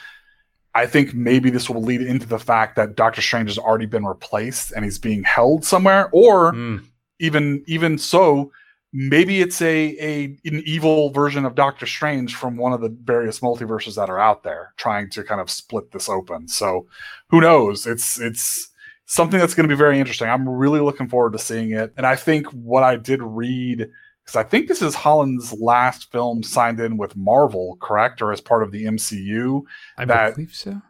[0.76, 4.06] I think maybe this will lead into the fact that Doctor Strange has already been
[4.06, 6.84] replaced and he's being held somewhere, or Mm.
[7.20, 8.52] even even so
[8.94, 13.40] maybe it's a, a an evil version of doctor strange from one of the various
[13.40, 16.48] multiverses that are out there trying to kind of split this open.
[16.48, 16.88] So
[17.30, 17.88] who knows?
[17.88, 18.70] It's it's
[19.06, 20.30] something that's going to be very interesting.
[20.30, 21.94] I'm really looking forward to seeing it.
[21.98, 23.90] And i think what i did read
[24.24, 28.22] because i think this is holland's last film signed in with marvel correct?
[28.22, 29.64] Or as part of the mcu
[29.98, 30.82] I that believe so.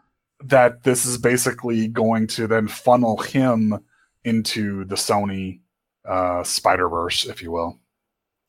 [0.45, 3.79] that this is basically going to then funnel him
[4.25, 5.61] into the Sony
[6.07, 7.79] uh, Spider Verse, if you will.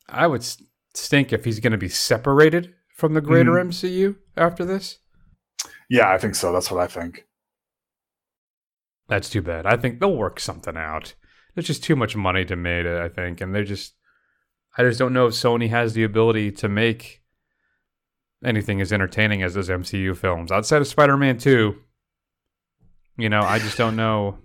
[0.09, 0.45] I would
[0.95, 3.69] stink if he's going to be separated from the greater Mhm.
[3.69, 4.99] MCU after this.
[5.89, 6.53] Yeah, I think so.
[6.53, 7.27] That's what I think.
[9.09, 9.67] That's too bad.
[9.67, 11.15] I think they'll work something out.
[11.55, 13.95] There's just too much money to make it, I think, and they're just.
[14.77, 17.23] I just don't know if Sony has the ability to make
[18.45, 21.81] anything as entertaining as those MCU films outside of Spider-Man Two.
[23.17, 24.39] You know, I just don't know.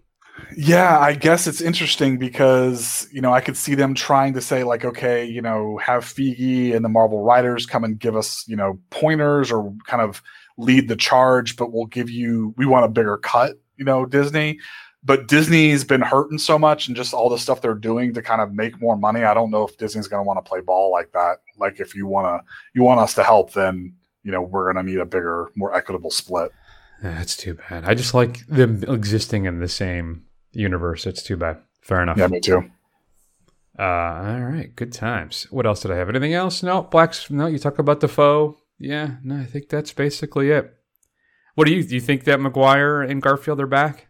[0.55, 4.63] Yeah, I guess it's interesting because you know I could see them trying to say
[4.63, 8.55] like, okay, you know, have Feige and the Marvel writers come and give us you
[8.55, 10.21] know pointers or kind of
[10.57, 14.59] lead the charge, but we'll give you we want a bigger cut, you know, Disney.
[15.01, 18.41] But Disney's been hurting so much and just all the stuff they're doing to kind
[18.41, 19.23] of make more money.
[19.23, 21.37] I don't know if Disney's going to want to play ball like that.
[21.57, 24.85] Like if you want to you want us to help, then you know we're going
[24.85, 26.51] to need a bigger, more equitable split.
[27.01, 27.85] That's too bad.
[27.85, 31.05] I just like them existing in the same universe.
[31.05, 31.57] It's too bad.
[31.81, 32.17] Fair enough.
[32.17, 32.69] Yeah, me too.
[33.77, 35.47] Uh, all right, good times.
[35.51, 36.09] What else did I have?
[36.09, 36.61] Anything else?
[36.61, 37.29] No, blacks.
[37.29, 38.57] No, you talk about Dafoe.
[38.77, 40.73] Yeah, no, I think that's basically it.
[41.55, 41.95] What do you do?
[41.95, 44.07] You think that Maguire and Garfield are back?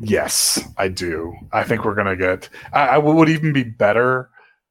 [0.00, 1.34] Yes, I do.
[1.52, 2.48] I think we're gonna get.
[2.72, 4.30] I, I would even be better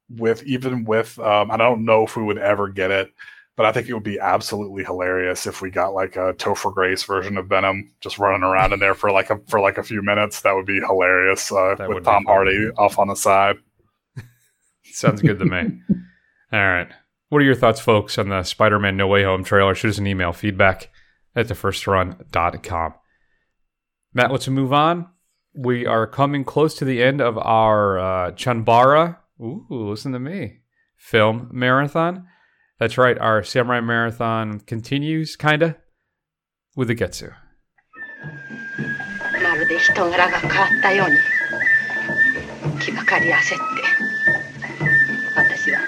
[0.10, 1.20] with even with.
[1.20, 3.12] Um, I don't know if we would ever get it,
[3.58, 7.04] but I think it would be absolutely hilarious if we got like a Topher Grace
[7.04, 10.04] version of Venom just running around in there for like a for like a few
[10.04, 10.42] minutes.
[10.42, 12.24] That would be hilarious uh, with Tom.
[12.26, 13.58] Hardy off on the side.
[14.84, 15.82] Sounds good to me.
[16.54, 16.88] All right.
[17.30, 19.74] What are your thoughts, folks, on the Spider Man No Way Home trailer?
[19.74, 20.90] Shoot us an email feedback
[21.36, 22.94] at thefirstrun.com.
[24.14, 25.10] Matt, let's move on.
[25.56, 30.60] We are coming close to the end of our uh, Chanbara, ooh, listen to me,
[30.96, 32.28] film marathon.
[32.80, 35.78] That's right, our samurai marathon continues, kinda,
[36.76, 37.34] with the Getsu.
[39.42, 41.18] まるで人柄が変わったように
[42.80, 43.56] 気ばかり焦って
[45.36, 45.80] 私は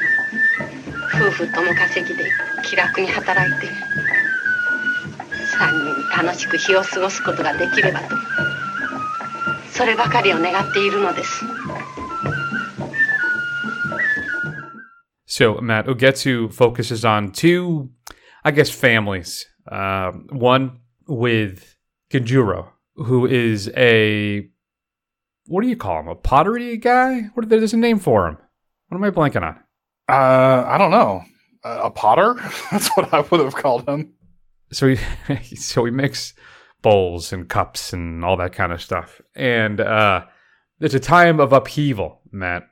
[1.15, 2.32] 夫婦共稼ぎで
[2.63, 3.67] 気楽に働いて
[5.58, 8.15] 3人楽しく日を過ごすことができればと
[9.71, 11.43] そればかりを願っているのです
[15.39, 17.91] So, Matt, Ugetsu focuses on two,
[18.43, 19.45] I guess, families.
[19.71, 21.78] Uh, one with
[22.12, 24.49] Genjuro, who is a
[25.45, 26.10] what do you call him?
[26.10, 27.30] A pottery guy?
[27.36, 28.38] What there's a name for him.
[28.89, 29.56] What am I blanking on?
[30.10, 31.23] Uh, I don't know.
[31.63, 32.34] Uh, a potter?
[32.71, 34.15] That's what I would have called him.
[34.73, 36.34] So he so he makes
[36.82, 39.21] bowls and cups and all that kind of stuff.
[39.36, 40.25] And uh,
[40.82, 42.63] it's a time of upheaval, Matt,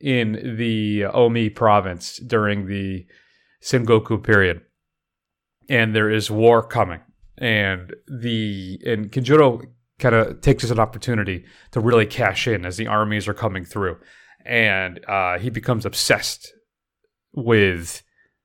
[0.00, 3.06] in the Omi province during the
[3.62, 4.62] Sengoku period.
[5.68, 7.00] And there is war coming.
[7.38, 9.64] And the and Genjuro
[9.98, 13.64] kind of takes as an opportunity to really cash in as the armies are coming
[13.64, 13.98] through.
[14.44, 16.52] And uh, he becomes obsessed
[17.32, 18.02] with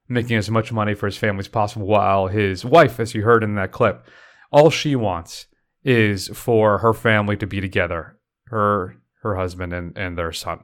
[0.08, 3.44] making as much money for his family as possible while his wife, as you heard
[3.44, 4.06] in that clip,
[4.52, 5.48] all she wants
[5.84, 10.60] is for her family to be together, her her husband and, and their son.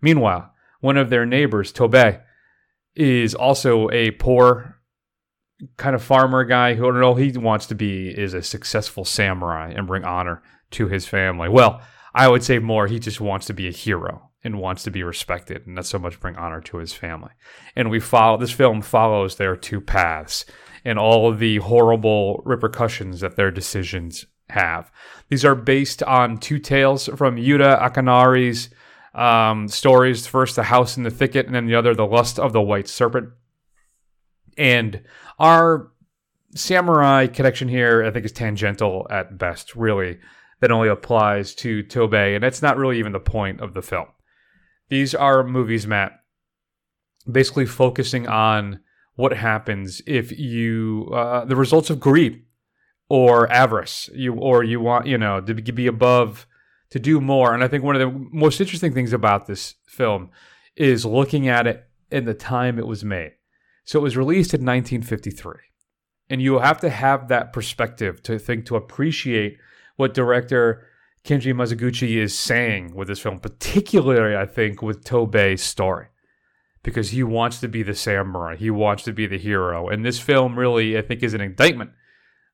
[0.00, 2.18] Meanwhile, one of their neighbors, Tobey,
[2.94, 4.76] is also a poor
[5.76, 9.86] kind of farmer guy who all he wants to be is a successful samurai and
[9.86, 11.48] bring honor to his family.
[11.48, 11.80] Well,
[12.14, 15.02] I would say more he just wants to be a hero and wants to be
[15.02, 17.32] respected and not so much bring honor to his family.
[17.74, 20.44] And we follow this film follows their two paths
[20.84, 24.90] and all of the horrible repercussions that their decisions have.
[25.28, 28.70] These are based on two tales from Ueda Akinari's
[29.16, 30.26] um, stories.
[30.26, 32.88] First, The House in the Thicket, and then the other, The Lust of the White
[32.88, 33.30] Serpent.
[34.56, 35.02] And
[35.38, 35.90] our
[36.54, 40.18] samurai connection here, I think, is tangential at best, really.
[40.60, 44.06] That only applies to Tobey, and that's not really even the point of the film.
[44.88, 46.12] These are movies, Matt,
[47.30, 48.80] basically focusing on
[49.16, 52.44] what happens if you uh, the results of greed
[53.08, 56.46] or avarice you or you want you know to be above
[56.90, 60.30] to do more and i think one of the most interesting things about this film
[60.76, 63.32] is looking at it in the time it was made
[63.84, 65.54] so it was released in 1953
[66.28, 69.58] and you have to have that perspective to think to appreciate
[69.96, 70.86] what director
[71.26, 76.06] Kenji Mizoguchi is saying with this film, particularly I think with Tobey's story
[76.84, 78.54] because he wants to be the samurai.
[78.54, 79.88] He wants to be the hero.
[79.88, 81.90] And this film really, I think, is an indictment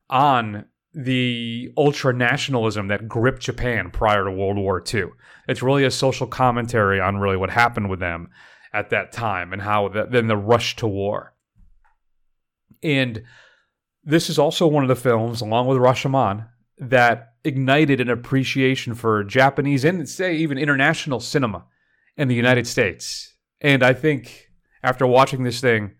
[0.09, 5.05] on the ultra nationalism that gripped Japan prior to World War II.
[5.47, 8.29] It's really a social commentary on really what happened with them
[8.73, 11.33] at that time and how the, then the rush to war.
[12.81, 13.23] And
[14.03, 19.23] this is also one of the films, along with Rashomon, that ignited an appreciation for
[19.23, 21.65] Japanese and say even international cinema
[22.17, 24.51] in the United States and I think
[24.83, 25.95] after watching this thing,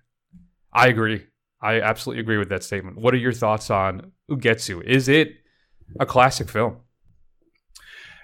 [0.74, 1.26] I agree.
[1.64, 2.98] I absolutely agree with that statement.
[2.98, 4.84] What are your thoughts on Ugetsu?
[4.84, 5.38] Is it
[5.98, 6.78] a classic film?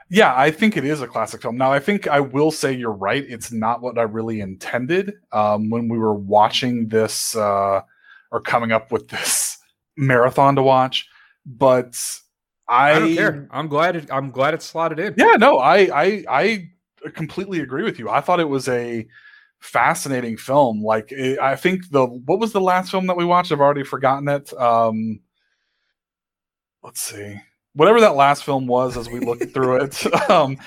[0.10, 1.56] Yeah, I think it is a classic film.
[1.56, 3.24] Now, I think I will say you're right.
[3.28, 7.82] It's not what I really intended um, when we were watching this uh,
[8.32, 9.58] or coming up with this
[9.98, 11.08] marathon to watch.
[11.46, 11.96] But
[12.68, 13.48] I, I don't care.
[13.52, 13.96] I'm glad.
[13.96, 15.14] It, I'm glad it's slotted in.
[15.16, 16.70] Yeah, no, I, I, I
[17.14, 18.10] completely agree with you.
[18.10, 19.08] I thought it was a
[19.60, 20.84] fascinating film.
[20.84, 23.52] Like it, I think the what was the last film that we watched?
[23.52, 24.54] I've already forgotten it.
[24.60, 25.20] Um,
[26.84, 27.40] let's see,
[27.74, 28.98] whatever that last film was.
[28.98, 30.58] As we looked through it, um,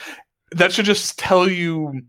[0.53, 2.03] that should just tell you.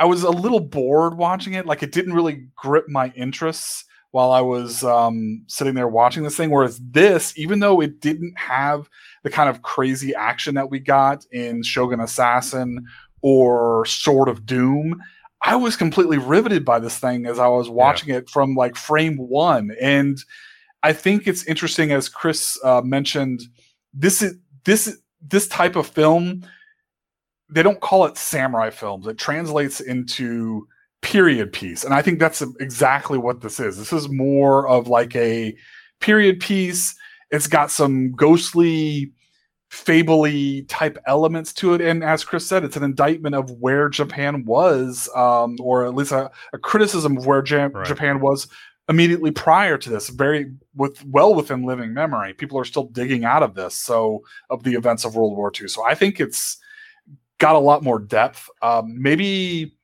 [0.00, 1.66] I was a little bored watching it.
[1.66, 6.36] Like it didn't really grip my interests while I was um, sitting there watching this
[6.36, 6.50] thing.
[6.50, 8.88] Whereas this, even though it didn't have
[9.22, 12.86] the kind of crazy action that we got in Shogun Assassin
[13.22, 15.02] or Sword of Doom,
[15.42, 18.16] I was completely riveted by this thing as I was watching yeah.
[18.16, 19.70] it from like frame one.
[19.80, 20.18] And
[20.82, 23.42] I think it's interesting, as Chris uh, mentioned,
[23.92, 26.44] this is this this type of film.
[27.50, 29.06] They don't call it samurai films.
[29.06, 30.66] It translates into
[31.02, 33.78] period piece, and I think that's exactly what this is.
[33.78, 35.56] This is more of like a
[36.00, 36.94] period piece.
[37.30, 39.12] It's got some ghostly
[39.70, 41.80] fably type elements to it.
[41.80, 46.12] And as chris said it's an indictment of where japan was um, or at least
[46.12, 47.86] a, a, criticism of where ja- right.
[47.86, 48.48] japan was
[48.88, 52.32] immediately prior to this very with well within living memory.
[52.32, 55.68] People are still digging out of this so of the events of world war ii
[55.68, 56.58] so i think it's
[57.38, 58.50] got a lot more depth.
[58.62, 59.76] Um, maybe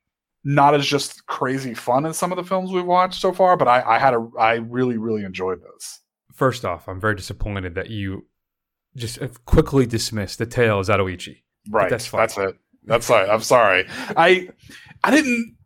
[0.43, 3.69] not as just crazy fun as some of the films we've watched so far but
[3.69, 6.01] i, I had a i really really enjoyed this.
[6.33, 8.25] First off i'm very disappointed that you
[8.97, 11.43] just quickly dismiss the tale of Zatoichi.
[11.71, 11.91] Right.
[11.91, 12.21] that's fine.
[12.21, 12.57] That's it.
[12.85, 13.29] That's fine.
[13.31, 13.87] I'm sorry.
[14.17, 14.49] I
[15.03, 15.57] I didn't.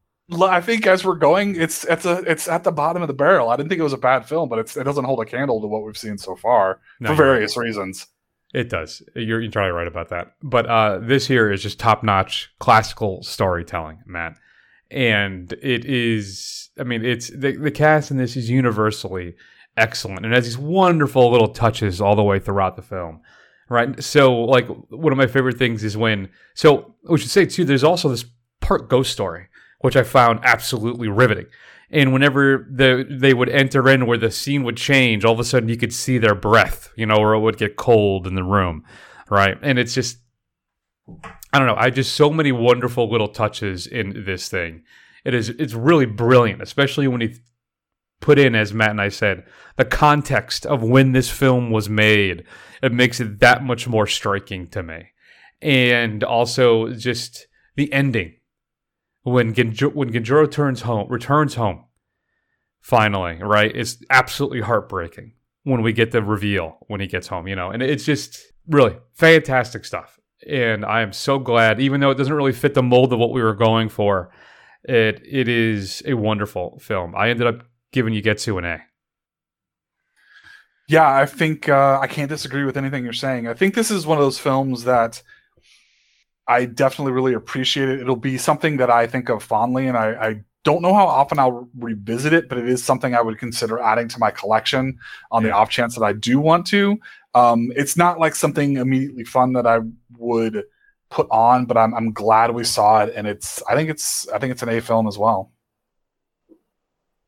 [0.40, 3.48] I think as we're going, it's it's a it's at the bottom of the barrel.
[3.48, 5.60] I didn't think it was a bad film, but it's it doesn't hold a candle
[5.60, 7.64] to what we've seen so far no, for various right.
[7.64, 8.06] reasons.
[8.54, 9.02] It does.
[9.14, 10.34] You're entirely right about that.
[10.42, 14.36] But uh, this here is just top notch classical storytelling, Matt.
[14.90, 16.70] And it is.
[16.78, 19.34] I mean, it's the the cast in this is universally
[19.78, 23.20] excellent and has these wonderful little touches all the way throughout the film.
[23.70, 24.02] Right.
[24.02, 27.84] So, like, one of my favorite things is when, so we should say too, there's
[27.84, 28.24] also this
[28.60, 29.48] part ghost story,
[29.80, 31.46] which I found absolutely riveting.
[31.90, 35.44] And whenever the, they would enter in where the scene would change, all of a
[35.44, 38.42] sudden you could see their breath, you know, or it would get cold in the
[38.42, 38.84] room.
[39.30, 39.58] Right.
[39.62, 40.18] And it's just,
[41.52, 41.76] I don't know.
[41.76, 44.82] I just so many wonderful little touches in this thing.
[45.24, 47.34] It is, it's really brilliant, especially when you
[48.20, 49.44] put in, as Matt and I said,
[49.76, 52.44] the context of when this film was made.
[52.82, 55.10] It makes it that much more striking to me.
[55.60, 57.46] And also just
[57.76, 58.34] the ending
[59.22, 61.84] when Genjo- when Genjuro turns home, returns home,
[62.80, 63.74] finally, right?
[63.74, 65.32] It's absolutely heartbreaking
[65.64, 68.38] when we get the reveal when he gets home, you know, and it's just
[68.68, 70.18] really fantastic stuff.
[70.48, 73.32] And I am so glad, even though it doesn't really fit the mold of what
[73.32, 74.30] we were going for,
[74.84, 77.14] it it is a wonderful film.
[77.16, 78.82] I ended up giving Ugetsu an A.
[80.88, 83.46] Yeah, I think uh, I can't disagree with anything you're saying.
[83.46, 85.22] I think this is one of those films that
[86.46, 88.00] I definitely really appreciate it.
[88.00, 91.38] It'll be something that I think of fondly, and I, I don't know how often
[91.38, 94.98] I'll revisit it, but it is something I would consider adding to my collection
[95.30, 96.98] on the off chance that I do want to.
[97.34, 99.80] Um, it's not like something immediately fun that I
[100.16, 100.64] would
[101.10, 104.38] put on, but I'm, I'm glad we saw it, and it's I think it's I
[104.38, 105.52] think it's an A film as well.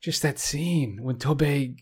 [0.00, 1.76] Just that scene when Tobey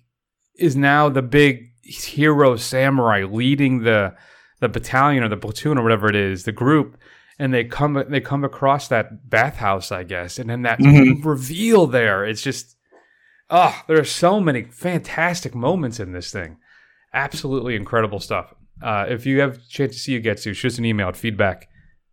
[0.56, 4.14] is now the big hero samurai leading the
[4.60, 6.98] the battalion or the platoon or whatever it is, the group,
[7.38, 11.24] and they come they come across that bathhouse, I guess, and then that Mhm.
[11.24, 12.24] reveal there.
[12.24, 12.76] It's just
[13.50, 16.56] oh, there are so many fantastic moments in this thing.
[17.14, 18.52] Absolutely incredible stuff.
[18.82, 21.68] Uh, if you have a chance to see Ugetsu, shoot us an email at feedback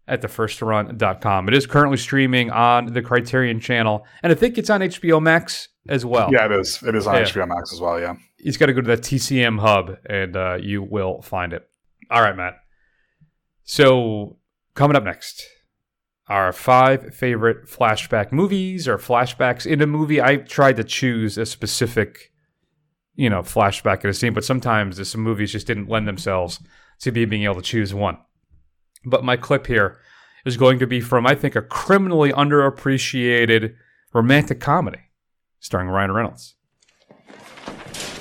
[0.08, 1.48] at thefirstrun.com.
[1.48, 5.68] It is currently streaming on the Criterion channel, and I think it's on HBO Max
[5.88, 6.30] as well.
[6.32, 6.82] Yeah, it is.
[6.84, 7.22] It is on Yeah.
[7.24, 8.00] HBO Max as well.
[8.00, 8.16] Yeah.
[8.38, 11.68] You just got to go to that TCM hub and uh, you will find it.
[12.12, 12.56] All right, Matt.
[13.64, 14.38] So,
[14.76, 15.44] coming up next,
[16.28, 20.22] our five favorite flashback movies or flashbacks in a movie.
[20.22, 22.32] I tried to choose a specific,
[23.16, 26.60] you know, flashback in a scene, but sometimes some movies just didn't lend themselves
[27.00, 28.18] to me being able to choose one.
[29.04, 29.98] But my clip here
[30.46, 33.76] is going to be from, I think, a criminally underappreciated
[34.14, 35.00] romantic comedy
[35.60, 36.56] starring Ryan Reynolds.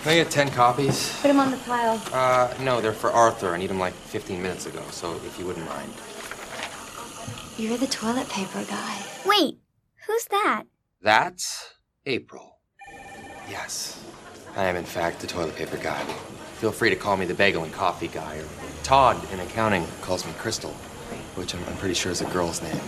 [0.05, 1.18] Can I get 10 copies?
[1.22, 2.01] Put them on the pile.
[2.12, 3.55] Uh, no, they're for Arthur.
[3.55, 5.91] I need them like 15 minutes ago, so if you wouldn't mind.
[7.57, 8.99] You're the toilet paper guy.
[9.24, 9.59] Wait,
[10.07, 10.64] who's that?
[11.01, 11.72] That's
[12.05, 12.59] April.
[13.49, 14.05] Yes.
[14.57, 16.03] I am, in fact, the toilet paper guy.
[16.61, 18.45] Feel free to call me the bagel and coffee guy, or
[18.82, 20.70] Todd in accounting calls me Crystal,
[21.35, 22.80] which I'm, I'm pretty sure is a girl's name.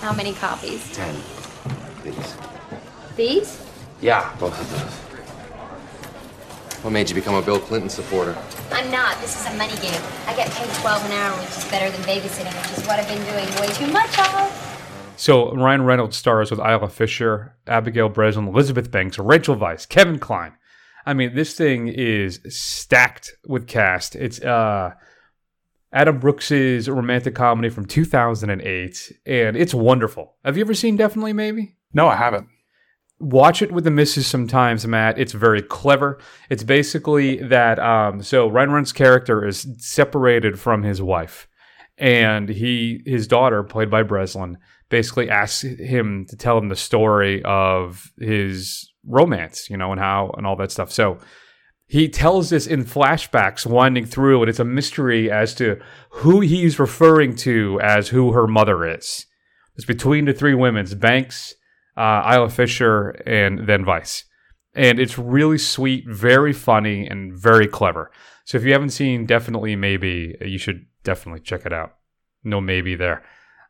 [0.00, 0.90] How many copies?
[0.94, 1.14] 10,
[2.00, 2.34] please.
[3.16, 3.67] These?
[4.00, 5.08] Yeah, both of those.
[6.84, 8.36] What made you become a Bill Clinton supporter?
[8.70, 9.20] I'm not.
[9.20, 10.00] This is a money game.
[10.26, 13.08] I get paid 12 an hour, which is better than babysitting, which is what I've
[13.08, 15.14] been doing way too much of.
[15.16, 20.52] So Ryan Reynolds stars with Isla Fisher, Abigail Breslin, Elizabeth Banks, Rachel Weisz, Kevin Kline.
[21.04, 24.14] I mean, this thing is stacked with cast.
[24.14, 24.92] It's uh,
[25.92, 30.36] Adam Brooks's romantic comedy from 2008, and it's wonderful.
[30.44, 31.74] Have you ever seen Definitely Maybe?
[31.92, 32.46] No, I haven't.
[33.20, 35.18] Watch it with the misses sometimes, Matt.
[35.18, 36.18] It's very clever.
[36.50, 41.48] It's basically that um, so Ryan Reynolds' character is separated from his wife,
[41.96, 44.58] and he his daughter, played by Breslin,
[44.88, 50.32] basically asks him to tell him the story of his romance, you know, and how
[50.36, 50.92] and all that stuff.
[50.92, 51.18] So
[51.86, 56.78] he tells this in flashbacks, winding through, and it's a mystery as to who he's
[56.78, 59.24] referring to as who her mother is.
[59.74, 61.54] It's between the three women's Banks,
[61.98, 64.24] uh, Isla Fisher, and then Weisz.
[64.74, 68.10] And it's really sweet, very funny, and very clever.
[68.44, 71.96] So if you haven't seen Definitely Maybe, you should definitely check it out.
[72.44, 73.22] No maybe there.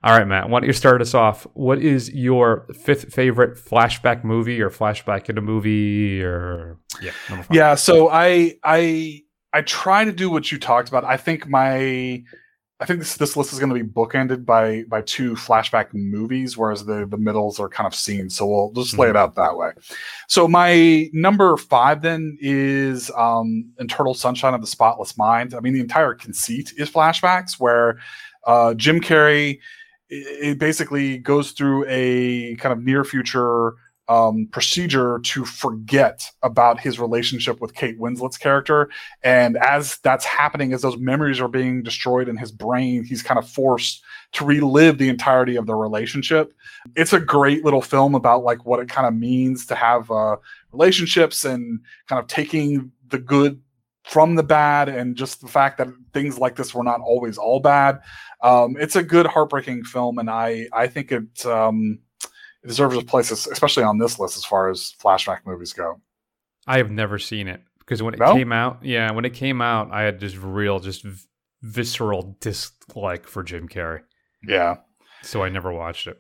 [0.04, 1.44] All right, Matt, why don't you start us off?
[1.54, 7.10] What is your fifth favorite flashback movie or flashback in a movie or yeah.
[7.50, 9.22] Yeah, so I I
[9.52, 11.04] I try to do what you talked about.
[11.04, 12.22] I think my
[12.80, 16.56] I think this this list is going to be bookended by by two flashback movies,
[16.56, 18.36] whereas the the middles are kind of scenes.
[18.36, 19.72] So we'll just lay it out that way.
[20.28, 25.54] So my number five then is um Eternal Sunshine of the Spotless Mind.
[25.54, 27.98] I mean, the entire conceit is flashbacks where
[28.46, 29.58] uh, Jim Carrey
[30.08, 33.74] it it basically goes through a kind of near future
[34.08, 38.88] um, procedure to forget about his relationship with Kate Winslet's character.
[39.22, 43.38] And as that's happening, as those memories are being destroyed in his brain, he's kind
[43.38, 44.02] of forced
[44.32, 46.54] to relive the entirety of the relationship.
[46.96, 50.36] It's a great little film about like what it kind of means to have uh,
[50.72, 53.60] relationships and kind of taking the good
[54.04, 57.60] from the bad and just the fact that things like this were not always all
[57.60, 58.00] bad.
[58.42, 61.98] Um, it's a good heartbreaking film, and I I think it um,
[62.64, 66.00] it deserves a place, especially on this list as far as flashback movies go.
[66.66, 68.34] I have never seen it because when it No?
[68.34, 71.26] came out, yeah, when it came out, I had just real, just v-
[71.62, 74.02] visceral dislike for Jim Carrey.
[74.46, 74.76] Yeah.
[75.22, 76.18] So I never watched it.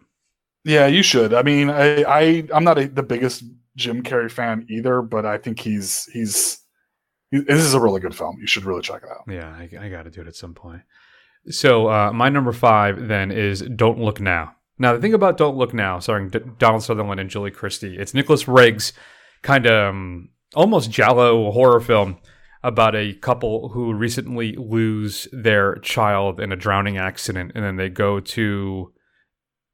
[0.64, 1.32] Yeah, you should.
[1.32, 3.44] I mean, I, I I'm not a, the biggest
[3.76, 6.58] Jim Carrey fan either, but I think he's he's
[7.30, 8.38] he, this is a really good film.
[8.40, 9.24] You should really check it out.
[9.28, 10.82] Yeah, I, I got to do it at some point.
[11.50, 14.56] So uh, my number five then is Don't Look Now.
[14.78, 18.14] Now the thing about Don't Look Now, starring D- Donald Sutherland and Julie Christie, it's
[18.14, 18.92] Nicolas Roeg,
[19.42, 22.18] kind of um, almost giallo horror film
[22.62, 27.88] about a couple who recently lose their child in a drowning accident, and then they
[27.88, 28.92] go to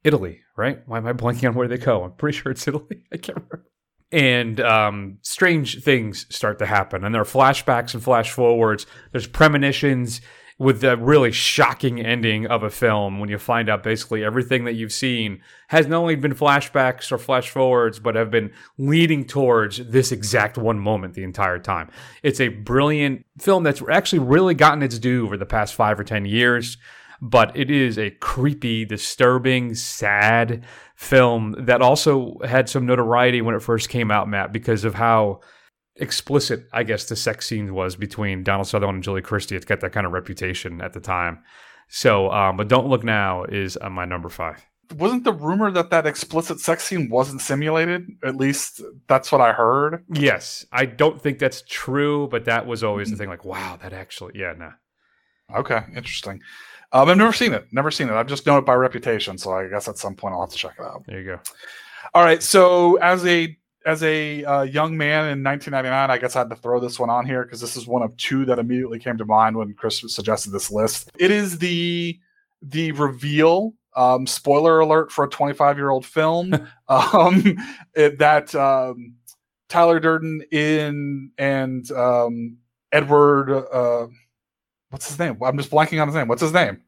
[0.02, 0.40] Italy.
[0.56, 0.78] Right?
[0.86, 2.04] Why am I blanking on where they go?
[2.04, 3.02] I'm pretty sure it's Italy.
[3.12, 3.66] I can't remember
[4.14, 7.04] and um, strange things start to happen.
[7.04, 8.86] And there are flashbacks and flash forwards.
[9.10, 10.20] There's premonitions
[10.58, 14.74] with the really shocking ending of a film when you find out basically everything that
[14.74, 19.78] you've seen has not only been flashbacks or flash forwards, but have been leading towards
[19.88, 21.90] this exact one moment the entire time.
[22.22, 26.04] It's a brilliant film that's actually really gotten its due over the past five or
[26.04, 26.76] 10 years
[27.20, 30.62] but it is a creepy, disturbing, sad
[30.94, 35.40] film that also had some notoriety when it first came out, Matt, because of how
[35.96, 39.56] explicit, I guess, the sex scene was between Donald Sutherland and Julie Christie.
[39.56, 41.42] It's got that kind of reputation at the time.
[41.88, 44.64] So, um, but Don't Look Now is uh, my number five.
[44.96, 48.06] Wasn't the rumor that that explicit sex scene wasn't simulated?
[48.22, 50.04] At least that's what I heard.
[50.12, 53.28] Yes, I don't think that's true, but that was always the thing.
[53.28, 54.72] Like, wow, that actually, yeah, no.
[55.56, 56.40] Okay, interesting.
[56.92, 57.66] Um, I've never seen it.
[57.72, 58.12] Never seen it.
[58.12, 59.36] I've just known it by reputation.
[59.36, 61.04] So I guess at some point I'll have to check it out.
[61.06, 61.40] There you go.
[62.14, 62.42] All right.
[62.42, 66.56] So as a as a uh, young man in 1999, I guess I had to
[66.56, 69.24] throw this one on here because this is one of two that immediately came to
[69.24, 71.10] mind when Chris suggested this list.
[71.18, 72.18] It is the
[72.62, 73.74] the reveal.
[73.96, 76.52] Um, spoiler alert for a 25 year old film.
[76.88, 77.56] um,
[77.94, 79.14] it, that um,
[79.68, 82.56] Tyler Durden in and um,
[82.90, 83.50] Edward.
[83.50, 84.08] Uh,
[84.90, 85.38] what's his name?
[85.44, 86.26] I'm just blanking on his name.
[86.26, 86.80] What's his name?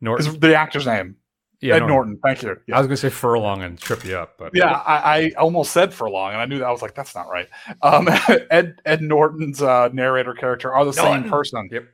[0.00, 0.26] Norton.
[0.26, 1.16] His- the actor's name.
[1.64, 1.88] Yeah, Ed Norton.
[1.88, 2.18] Norton.
[2.22, 2.74] Thank you.
[2.74, 5.72] I was going to say Furlong and trip you up, but Yeah, I, I almost
[5.72, 7.48] said Furlong, and I knew that I was like, that's not right.
[7.80, 8.06] Um,
[8.50, 11.70] Ed Ed Norton's uh, narrator character are the same person.
[11.72, 11.84] Yep.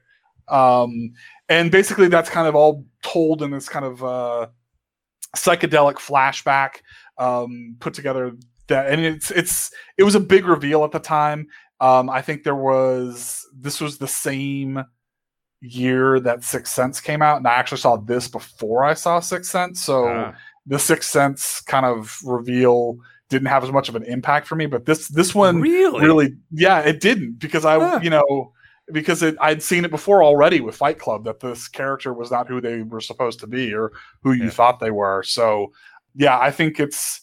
[0.49, 1.13] Um,
[1.49, 4.49] and basically, that's kind of all told in this kind of uh,
[5.37, 6.79] psychedelic flashback
[7.17, 8.33] um, put together.
[8.67, 11.47] That and it's it's it was a big reveal at the time.
[11.79, 14.83] Um, I think there was this was the same
[15.61, 19.51] year that Sixth Sense came out, and I actually saw this before I saw Sixth
[19.51, 19.83] Sense.
[19.85, 20.35] So Ah.
[20.67, 22.97] the Sixth Sense kind of reveal
[23.29, 26.01] didn't have as much of an impact for me, but this this one Really?
[26.05, 28.53] really yeah, it didn't because I you know
[28.93, 32.49] because it, I'd seen it before already with Fight Club that this character was not
[32.49, 33.93] who they were supposed to be or
[34.25, 35.23] who you thought they were.
[35.23, 35.73] So
[36.17, 37.21] yeah, I think it's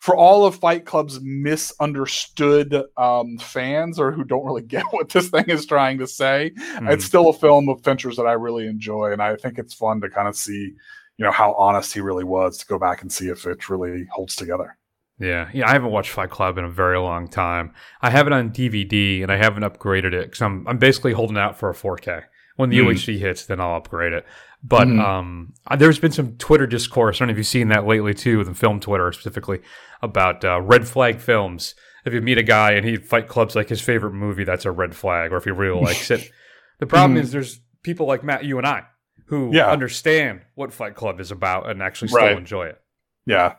[0.00, 5.28] for all of Fight Club's misunderstood um, fans or who don't really get what this
[5.28, 6.90] thing is trying to say, Mhm.
[6.90, 10.00] it's still a film of Fincher's that I really enjoy, and I think it's fun
[10.00, 10.72] to kind of see,
[11.16, 14.06] you know, how honest he really was to go back and see if it really
[14.10, 14.76] holds together.
[15.18, 15.68] Yeah, yeah.
[15.68, 17.74] I haven't watched Fight Club in a very long time.
[18.00, 21.36] I have it on DVD and I haven't upgraded it because I'm I'm basically holding
[21.36, 22.22] out for a 4K.
[22.56, 22.86] When the Mm.
[22.88, 24.24] UHD hits, then I'll upgrade it.
[24.62, 25.00] But Mhm.
[25.00, 27.16] um, uh, there's been some Twitter discourse.
[27.16, 29.60] I don't know if you've seen that lately too, the film Twitter specifically
[30.02, 31.74] about uh, red flag films.
[32.04, 34.70] If you meet a guy and he Fight Club's like his favorite movie, that's a
[34.70, 35.32] red flag.
[35.32, 36.30] Or if he really likes it,
[36.78, 37.22] the problem Mhm.
[37.22, 38.84] is there's people like Matt, you and I,
[39.26, 39.70] who Yeah.
[39.70, 42.36] understand what Fight Club is about and actually still Right.
[42.36, 42.80] enjoy it.
[43.26, 43.54] Yeah,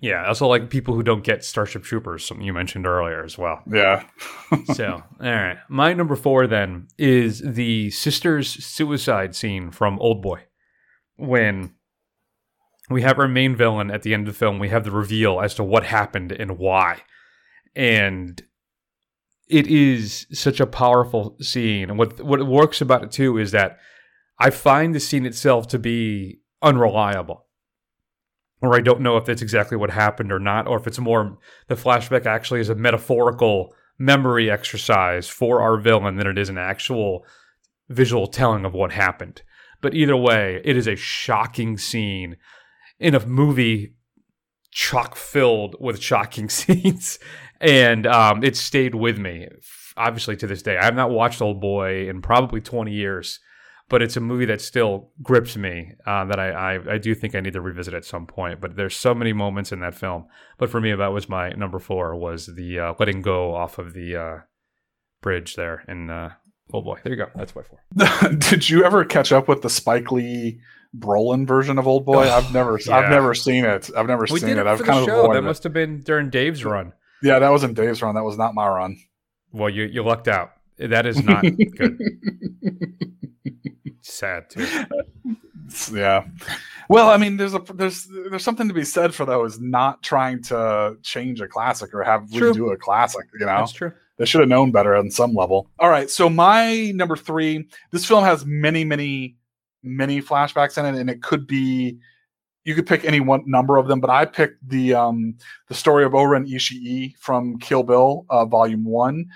[0.00, 3.62] Yeah, also like people who don't get Starship Troopers, something you mentioned earlier as well.
[3.70, 4.04] yeah.
[4.74, 5.58] so, all right.
[5.68, 10.42] My number four then is the sister's suicide scene from Old Boy.
[11.16, 11.74] When
[12.90, 15.40] we have our main villain at the end of the film, we have the reveal
[15.40, 17.02] as to what happened and why.
[17.74, 18.42] And
[19.48, 21.88] it is such a powerful scene.
[21.88, 23.78] And what what works about it too is that
[24.38, 27.43] I find the scene itself to be unreliable
[28.64, 31.38] or I don't know if that's exactly what happened or not, or if it's more
[31.68, 36.58] the flashback actually is a metaphorical memory exercise for our villain than it is an
[36.58, 37.24] actual
[37.88, 39.42] visual telling of what happened.
[39.80, 42.36] But either way, it is a shocking scene
[42.98, 43.94] in a movie
[44.70, 47.18] chock filled with shocking scenes,
[47.60, 49.48] and um, it stayed with me.
[49.96, 53.40] Obviously, to this day, I have not watched Old Boy in probably twenty years
[53.88, 57.34] but it's a movie that still grips me uh, that I, I I do think
[57.34, 58.60] I need to revisit at some point.
[58.60, 60.26] But there's so many moments in that film.
[60.58, 63.92] But for me, that was my number four was the uh, letting go off of
[63.94, 64.36] the uh,
[65.22, 66.30] bridge there in uh,
[66.72, 67.30] oh boy, there you go.
[67.34, 67.80] That's my four.
[68.38, 70.60] Did you ever catch up with the Spike Lee
[70.96, 72.22] Brolin version of Old Boy?
[72.30, 72.96] I've never, Yeah.
[72.96, 73.90] I've never seen it.
[73.96, 74.58] I've never We seen it.
[74.58, 75.32] it I've kind the of show.
[75.34, 76.92] That must have been during Dave's run.
[77.22, 78.14] Yeah, that wasn't Dave's run.
[78.14, 78.96] That was not my run.
[79.52, 80.50] Well, you you lucked out.
[80.78, 81.98] That is not good.
[84.04, 84.66] Sad too.
[85.92, 86.26] Yeah.
[86.90, 90.42] Well, I mean, there's a there's there's something to be said for those not trying
[90.44, 92.52] to change a classic or have True.
[92.52, 93.26] redo a classic.
[93.32, 93.92] You know, That's true.
[94.18, 95.70] They should have known better on some level.
[95.78, 97.66] All right, so my number three.
[97.90, 99.36] This film has many, many,
[99.82, 101.98] many flashbacks in it, and it could be.
[102.64, 105.36] You could pick any one number of them, but I picked the um
[105.68, 109.26] the story of Oren Ishii from Kill Bill, uh, Volume One.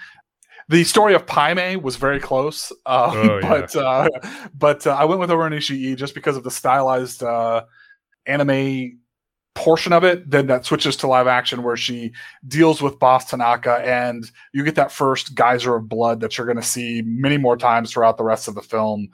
[0.71, 3.49] The story of Pai Mei was very close, uh, Oh, yeah.
[3.49, 4.09] but uh,
[4.55, 7.65] but uh, I went with Oren Ishii just because of the stylized uh,
[8.27, 8.99] anime
[9.55, 10.31] portion of it.
[10.31, 12.13] Then that switches to live action where she
[12.47, 16.57] deals with Boss Tanaka, and you get that first geyser of blood that you're going
[16.57, 19.09] to see many more times throughout the rest of the film.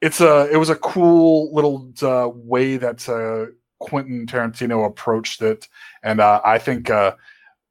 [0.00, 3.50] It's a it was a cool little uh, way that uh,
[3.80, 5.66] Quentin Tarantino approached it,
[6.02, 7.16] and uh, I think uh,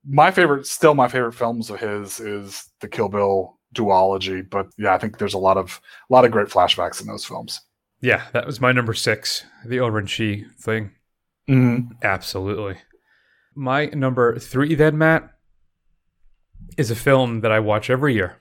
[0.10, 4.48] my favorite, still my favorite films of his is the Kill Bill duology.
[4.50, 5.80] But yeah, I think there's a lot of
[6.10, 7.62] a lot of great flashbacks in those films.
[8.02, 10.92] Yeah, that was my number six, the Oren Shi thing.
[11.48, 11.90] Mhm.
[12.04, 12.78] Absolutely.
[13.56, 15.30] My number three, then, Matt,
[16.78, 18.38] is a film that I watch every year.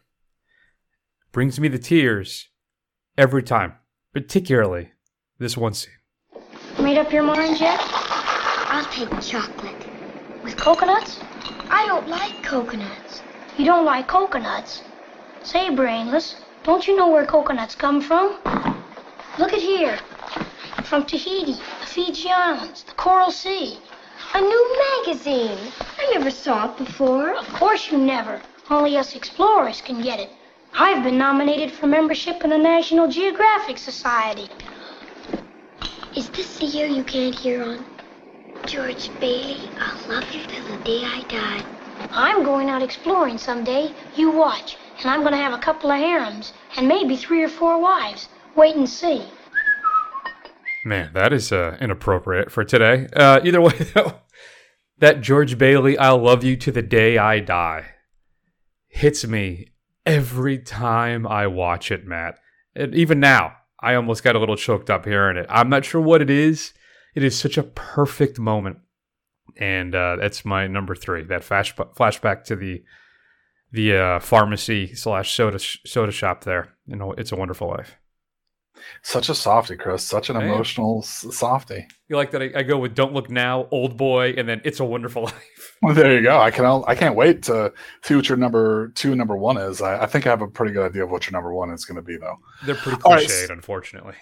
[1.33, 2.49] Brings me the tears
[3.17, 3.75] every time,
[4.13, 4.93] particularly
[5.39, 5.93] this one scene.
[6.81, 7.81] Made up your mind yet?
[7.83, 9.75] I'll take chocolate.
[10.45, 11.19] With coconuts?
[11.71, 13.23] I don't like coconuts.
[13.57, 14.83] You don't like coconuts?
[15.43, 18.39] Say, brainless, don't you know where coconuts come from?
[19.39, 19.99] Look at here.
[20.85, 23.81] From Tahiti, the Fiji Islands, the Coral Sea.
[24.35, 25.59] A new magazine.
[25.99, 27.35] I never saw it before.
[27.35, 28.41] Of course you never.
[28.71, 30.31] Only us explorers can get it.
[30.75, 34.49] I've been nominated for membership in the National Geographic Society.
[36.17, 37.98] Is this the year you can't hear on?
[38.67, 41.65] George Bailey, I'll love you till the day I die.
[42.11, 43.93] I'm going out exploring someday.
[44.17, 44.77] You watch.
[44.99, 48.29] And I'm going to have a couple of harems and maybe three or four wives.
[48.57, 49.29] Wait and see.
[50.85, 53.07] Man, that is uh, inappropriate for today.
[53.15, 54.21] Uh, either way, though,
[54.99, 57.91] that George Bailey, I'll love you to the day I die,
[58.89, 59.69] hits me
[60.05, 62.39] every time I watch it, Matt.
[62.75, 65.47] And even now, I almost got a little choked up hearing it.
[65.49, 66.73] I'm not sure what it is.
[67.19, 68.79] It is such a perfect moment.
[69.57, 71.25] And uh, that's my number three.
[71.25, 72.85] That flash- flashback to the
[73.73, 76.77] the uh, pharmacy slash soda sh- soda shop there.
[76.87, 77.97] You know, it's a wonderful life.
[79.03, 80.05] Such a softy, Chris.
[80.05, 81.89] Such an I emotional s- softy.
[82.09, 82.41] You like that?
[82.41, 85.77] I, I go with "Don't Look Now," "Old Boy," and then "It's a Wonderful Life."
[85.83, 86.39] Well, there you go.
[86.39, 86.85] I can.
[86.87, 87.73] I can't wait to
[88.05, 89.83] see what your number two number one is.
[89.83, 91.85] I, I think I have a pretty good idea of what your number one is
[91.85, 92.37] going to be, though.
[92.65, 94.15] They're pretty All right, cliched, unfortunately.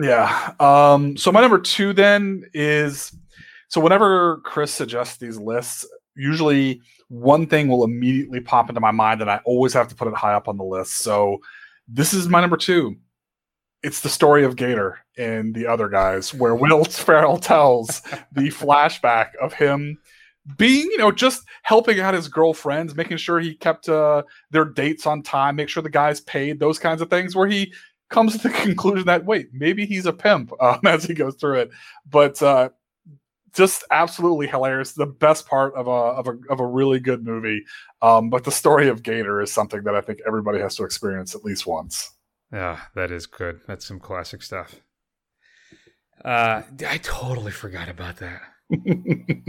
[0.00, 0.54] Yeah.
[0.60, 3.12] Um, so my number two then is
[3.68, 5.86] so whenever Chris suggests these lists,
[6.16, 10.08] usually one thing will immediately pop into my mind, and I always have to put
[10.08, 10.98] it high up on the list.
[10.98, 11.38] So
[11.86, 12.96] this is my number two.
[13.82, 18.00] It's the story of Gator and the other guys, where Will Ferrell tells
[18.32, 19.98] the flashback of him
[20.56, 25.06] being, you know, just helping out his girlfriends, making sure he kept uh, their dates
[25.06, 27.72] on time, make sure the guys paid, those kinds of things, where he
[28.08, 31.60] comes to the conclusion that wait, maybe he's a pimp um, as he goes through
[31.60, 31.70] it.
[32.08, 32.70] But uh,
[33.54, 34.92] just absolutely hilarious.
[34.92, 37.64] The best part of a of a of a really good movie.
[38.02, 41.34] Um, but the story of Gator is something that I think everybody has to experience
[41.34, 42.10] at least once.
[42.52, 43.60] Yeah, that is good.
[43.66, 44.80] That's some classic stuff.
[46.24, 48.40] Uh, I totally forgot about that.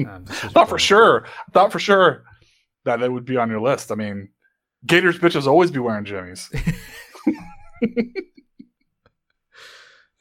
[0.07, 1.26] Um, Thought for sure.
[1.51, 2.24] Thought for sure
[2.86, 3.91] that it would be on your list.
[3.91, 4.30] I mean,
[4.86, 6.49] Gator's bitches always be wearing jimmies.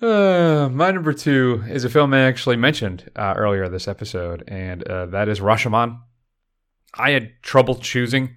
[0.01, 4.82] Uh, my number two is a film I actually mentioned uh, earlier this episode, and
[4.84, 6.01] uh, that is Rashomon.
[6.94, 8.36] I had trouble choosing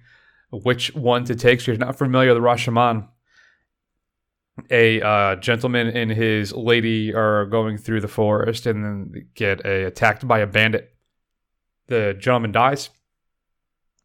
[0.50, 1.60] which one to take.
[1.60, 3.08] So you're not familiar with Rashomon,
[4.70, 9.86] a uh, gentleman and his lady are going through the forest and then get a,
[9.86, 10.94] attacked by a bandit.
[11.88, 12.90] The gentleman dies,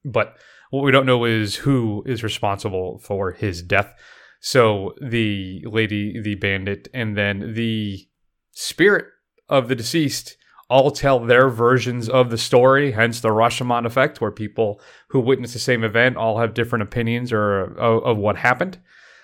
[0.03, 0.37] but
[0.69, 3.93] what we don't know is who is responsible for his death.
[4.39, 8.07] So the lady, the bandit, and then the
[8.51, 9.05] spirit
[9.49, 10.37] of the deceased
[10.69, 15.53] all tell their versions of the story, hence the Rashomon effect, where people who witness
[15.53, 18.77] the same event all have different opinions or of, of what happened.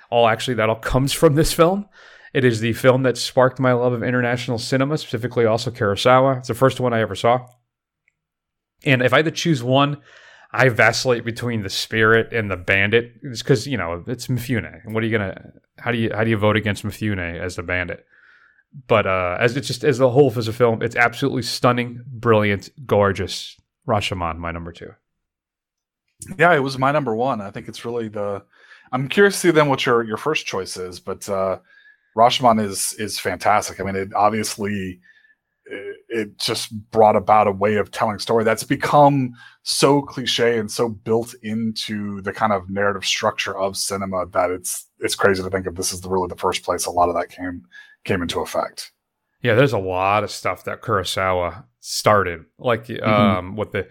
[0.09, 1.88] All actually, that all comes from this film.
[2.34, 6.39] It is the film that sparked my love of international cinema, specifically also Kurosawa.
[6.39, 7.45] It's the first one I ever saw.
[8.86, 10.01] And if I had to choose one,
[10.54, 13.22] I vacillate between the spirit and the bandit.
[13.22, 14.84] Because you know it's Mifune.
[14.84, 15.54] And what are you gonna?
[15.80, 18.06] How do you how do you vote against Mifune as the bandit?
[18.88, 22.70] But uh, as it's just as a whole as a film, it's absolutely stunning, brilliant,
[22.86, 23.58] gorgeous.
[23.88, 24.93] Rashomon, my number two.
[26.38, 27.41] Yeah, it was my number one.
[27.41, 28.43] I think it's really the.
[28.91, 31.60] I'm curious to see then what your your first choice is, but uh,
[32.16, 33.80] Rashomon is is fantastic.
[33.80, 35.01] I mean, it obviously
[35.66, 39.34] it, it just brought about a way of telling story that's become
[39.64, 44.88] so cliche and so built into the kind of narrative structure of cinema that it's
[44.99, 47.16] it's crazy to think of this is the, really the first place a lot of
[47.16, 47.64] that came
[48.03, 48.91] came into effect.
[49.41, 53.03] Yeah, there's a lot of stuff that Kurosawa started, like Mm-hmm.
[53.09, 53.88] um, with the.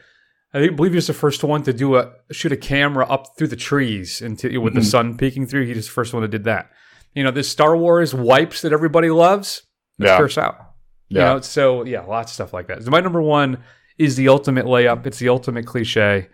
[0.55, 3.37] I think- believe he was the first one to do a shoot a camera up
[3.39, 4.85] through the trees into with the Mhm.
[4.91, 5.65] sun peeking through.
[5.67, 6.71] He was the first one that did that.
[7.15, 9.63] You know, this Star Wars wipes that everybody loves.
[9.99, 10.19] That's Yeah.
[10.21, 10.67] Kurosawa.
[11.13, 11.35] You Yeah.
[11.35, 12.83] know, so yeah, lots of stuff like that.
[12.83, 13.59] So my number one
[13.99, 15.07] is the ultimate layup.
[15.07, 16.29] It's the ultimate cliche.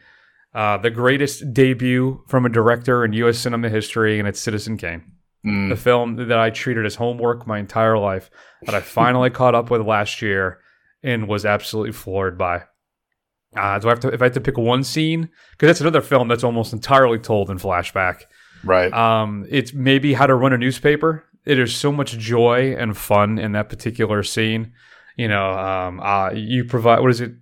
[0.54, 3.38] Uh, the greatest debut from a director in U.S.
[3.38, 5.02] cinema history, and it's Citizen Kane.
[5.46, 5.68] Mm.
[5.68, 8.30] The film that I treated as homework my entire life,
[8.62, 10.58] that I finally caught up with last year
[11.02, 12.62] and was absolutely floored by.
[13.56, 16.00] Uh, do I have to, if I had to pick one scene, because that's another
[16.02, 18.22] film that's almost entirely told in flashback.
[18.64, 18.92] Right.
[18.92, 21.24] Um, it's maybe how to run a newspaper.
[21.48, 24.72] It is so much joy and fun in that particular scene.
[25.16, 27.32] You know, um, uh, you provide what is it?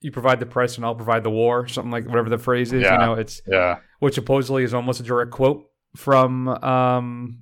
[0.00, 1.66] You provide the press, and I'll provide the war.
[1.68, 2.82] Something like whatever the phrase is.
[2.82, 2.92] Yeah.
[2.94, 3.78] You know, it's Yeah.
[4.00, 5.64] which supposedly is almost a direct quote
[5.96, 7.38] from um,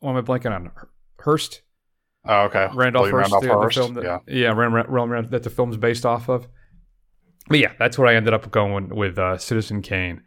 [0.00, 0.70] what am I blanking on?
[1.18, 1.62] Hearst.
[2.26, 2.68] Oh, okay.
[2.74, 4.18] Randolph Hearst, Randolph the, the film that, yeah.
[4.28, 6.46] yeah, Ran, Ran, Ran- that the film's based off of.
[7.48, 10.20] But yeah, that's what I ended up going with uh, Citizen Kane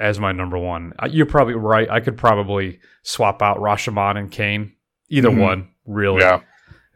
[0.00, 0.92] as my number one.
[1.10, 1.88] You're probably right.
[1.88, 4.72] I could probably swap out Rashomon and Kane,
[5.08, 5.40] either Mhm.
[5.40, 6.22] one, really.
[6.22, 6.40] Yeah.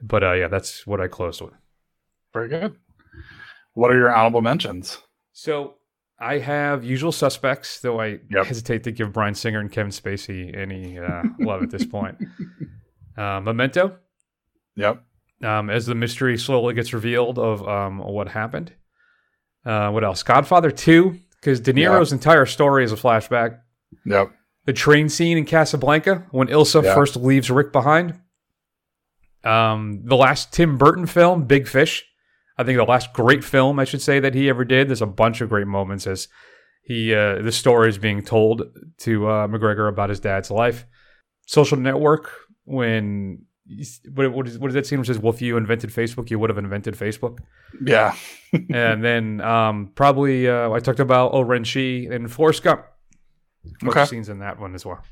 [0.03, 1.53] But uh, yeah, that's what I closed with.
[2.33, 2.75] Very good.
[3.75, 4.99] What are your honorable mentions?
[5.33, 5.75] So
[6.19, 8.47] I have Usual Suspects, though I Yep.
[8.47, 12.17] hesitate to give Bryan Singer and Kevin Spacey any uh, love at this point.
[13.17, 13.97] Uh, Memento.
[14.75, 15.01] Yep.
[15.45, 18.73] Um, as the mystery slowly gets revealed of um, what happened.
[19.65, 20.25] Uh, what else?
[20.25, 23.59] Godfather 2, because De Niro's entire story is a flashback.
[24.07, 24.31] Yep.
[24.65, 26.95] The train scene in Casablanca when Ilsa Yeah.
[26.95, 28.19] first leaves Rick behind.
[29.45, 32.03] Um, the last Tim Burton film, Big Fish.
[32.57, 34.89] I think the last great film, I should say, that he ever did.
[34.89, 36.29] There's a bunch of great moments as
[36.83, 38.63] he uh, the story is being told
[39.01, 40.87] to uh, McGregor about his dad's life.
[41.47, 42.31] Social Network
[42.65, 43.45] when
[44.13, 46.39] what, what, is, what is that scene which says, "Well, if you invented Facebook, you
[46.39, 47.39] would have invented Facebook."
[47.85, 48.15] Yeah.
[48.53, 52.85] and then um, probably uh, I talked about Oh and Forrest Gump.
[53.83, 54.05] Okay.
[54.05, 55.03] scenes in that one as well.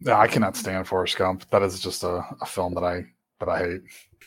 [0.00, 1.48] Yeah, I cannot stand Forrest Gump.
[1.50, 3.04] That is just a, a film that I
[3.38, 3.80] that I hate.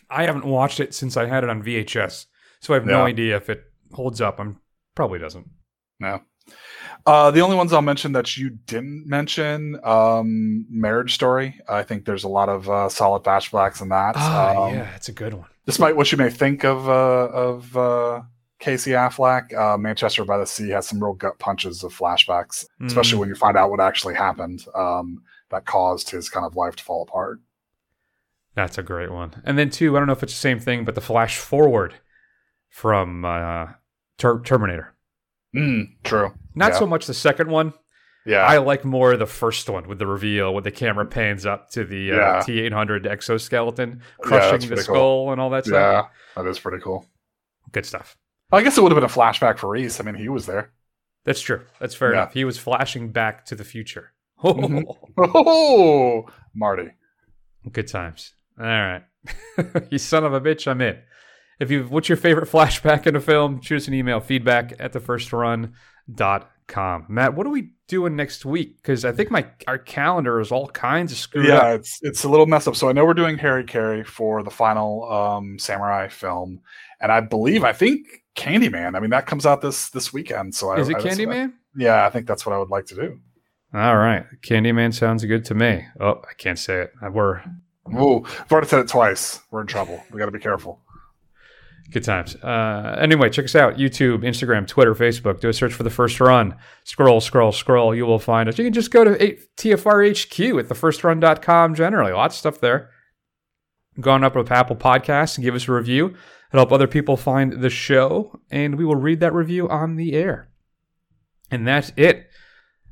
[0.10, 2.28] I haven't watched it since I had it on VHS,
[2.62, 4.40] so I have no idea if it holds up.
[4.40, 4.60] I'm
[4.96, 5.50] probably doesn't.
[6.00, 6.22] No.
[7.06, 11.60] Uh, the only ones I'll mention that you didn't mention, um, Marriage Story.
[11.68, 14.16] I think there's a lot of uh, solid flashbacks in that.
[14.16, 15.48] Ah, Um, yeah, it's a good one.
[15.66, 18.22] Despite what you may think of uh, of uh,
[18.60, 23.18] Casey Affleck, uh, Manchester by the Sea has some real gut punches of flashbacks, especially
[23.18, 23.20] Mm.
[23.20, 26.84] when you find out what actually happened um, that caused his kind of life to
[26.84, 27.40] fall apart.
[28.56, 29.42] That's a great one.
[29.46, 31.96] And then two, I don't know if it's the same thing, but the flash forward
[32.70, 33.68] from uh,
[34.18, 34.94] Ter- Terminator.
[35.56, 36.34] Mm, true.
[36.56, 36.80] Not Yeah.
[36.80, 37.74] so much the second one.
[38.26, 38.46] Yeah.
[38.46, 41.84] I like more the first one with the reveal, with the camera pans up to
[41.84, 42.42] the uh, Yeah.
[42.46, 45.32] T eight hundred exoskeleton crushing that's the skull cool.
[45.34, 46.10] and all that stuff.
[46.36, 47.06] Yeah, that is pretty cool.
[47.72, 48.16] Good stuff.
[48.52, 50.00] I guess it would have been a flashback for Reese.
[50.00, 50.72] I mean, he was there.
[51.26, 51.62] That's true.
[51.80, 52.22] That's fair Yeah.
[52.24, 52.34] enough.
[52.34, 54.12] He was flashing back to the future.
[54.42, 54.84] Mhm.
[55.18, 56.26] Oh,
[56.56, 56.92] Marty.
[57.72, 58.34] Good times.
[58.60, 59.04] All right.
[59.90, 60.98] you son of a bitch, I'm in.
[61.60, 64.94] If you what's your favorite flashback in a film, shoot us an email, feedback at
[64.94, 65.74] the first run
[66.14, 67.06] dot com.
[67.10, 68.78] Matt, what are we doing next week?
[68.78, 71.80] Because I think my our calendar is all kinds of screwed yeah, up.
[71.80, 72.76] it's it's a little messed up.
[72.76, 76.62] So I know we're doing Harakiri for the final um, Samurai film,
[77.02, 78.96] and I believe I think Candyman.
[78.96, 80.56] I mean, that comes out this this weekend.
[80.56, 81.54] So I, Is it I- Candyman?
[81.76, 83.20] Yeah, I think that's what I would like to do.
[83.74, 84.26] All right.
[84.42, 85.86] Candyman sounds good to me.
[86.00, 86.94] Oh, I can't say it.
[87.12, 87.42] We're
[87.92, 89.40] oh, I've already said it twice.
[89.50, 90.04] We're in trouble.
[90.12, 90.80] We got to be careful.
[91.94, 92.36] Good times.
[92.38, 95.40] Uh, anyway, check us out YouTube, Instagram, Twitter, Facebook.
[95.40, 96.56] Do a search for the first run.
[96.84, 97.94] Scroll, scroll, scroll.
[97.94, 98.58] You will find us.
[98.58, 102.12] You can just go to TFRHQ TFR HQ at thefirstrun.com generally.
[102.12, 102.90] Lots of stuff there.
[104.02, 106.16] Go on up with Apple Podcasts and give us a review.
[106.52, 110.14] It'll help other people find the show, and we will read that review on the
[110.14, 110.50] air.
[111.52, 112.28] And that's it.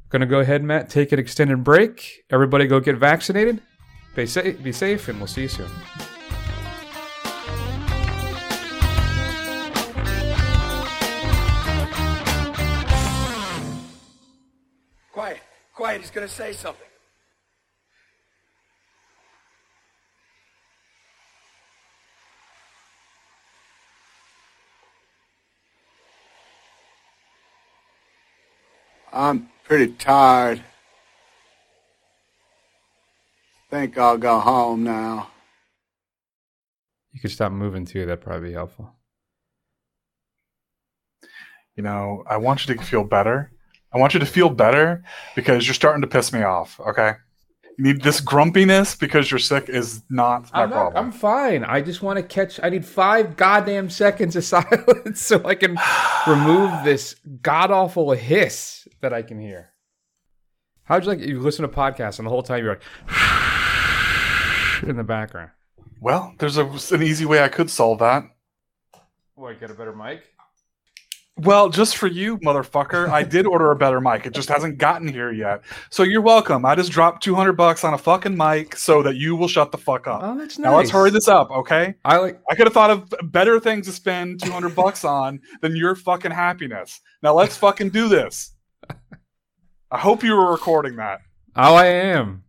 [0.09, 2.23] Gonna go ahead, Matt, take an extended break.
[2.29, 3.63] Everybody go get vaccinated.
[4.13, 5.71] Be safe, be safe, and we'll see you soon.
[15.11, 15.39] Quiet.
[15.73, 16.01] Quiet.
[16.01, 16.87] He's gonna say something.
[29.13, 30.63] I'm pretty tired.
[33.69, 35.29] Think I'll go home now.
[37.11, 38.05] You could stop moving too.
[38.05, 38.93] That'd probably be helpful.
[41.75, 43.51] You know, I want you to feel better.
[43.93, 45.03] I want you to feel better
[45.35, 46.79] because you're starting to piss me off.
[46.79, 47.13] Okay.
[47.77, 51.05] You need this grumpiness because you're sick is not my I'm, not, problem.
[51.05, 51.63] I'm fine.
[51.63, 52.59] I just want to catch.
[52.61, 55.77] I need five goddamn seconds of silence so I can
[56.27, 59.71] remove this god awful hiss that I can hear.
[60.83, 61.19] How'd you like?
[61.19, 65.51] You listen to podcasts and the whole time you're like in the background.
[65.99, 68.23] Well, there's a, an easy way I could solve that.
[69.35, 69.59] What?
[69.59, 70.23] Get a better mic.
[71.37, 74.25] Well, just for you, motherfucker, I did order a better mic.
[74.25, 75.63] It just hasn't gotten here yet.
[75.89, 76.65] So you're welcome.
[76.65, 79.77] I just dropped 200 bucks on a fucking mic so that you will shut the
[79.77, 80.21] fuck up.
[80.23, 80.63] Oh, that's nice.
[80.63, 81.95] Now let's hurry this up, okay?
[82.05, 82.39] I like.
[82.49, 86.31] I could have thought of better things to spend 200 bucks on than your fucking
[86.31, 86.99] happiness.
[87.23, 88.53] Now let's fucking do this.
[89.89, 91.21] I hope you were recording that.
[91.55, 92.43] Oh, I am.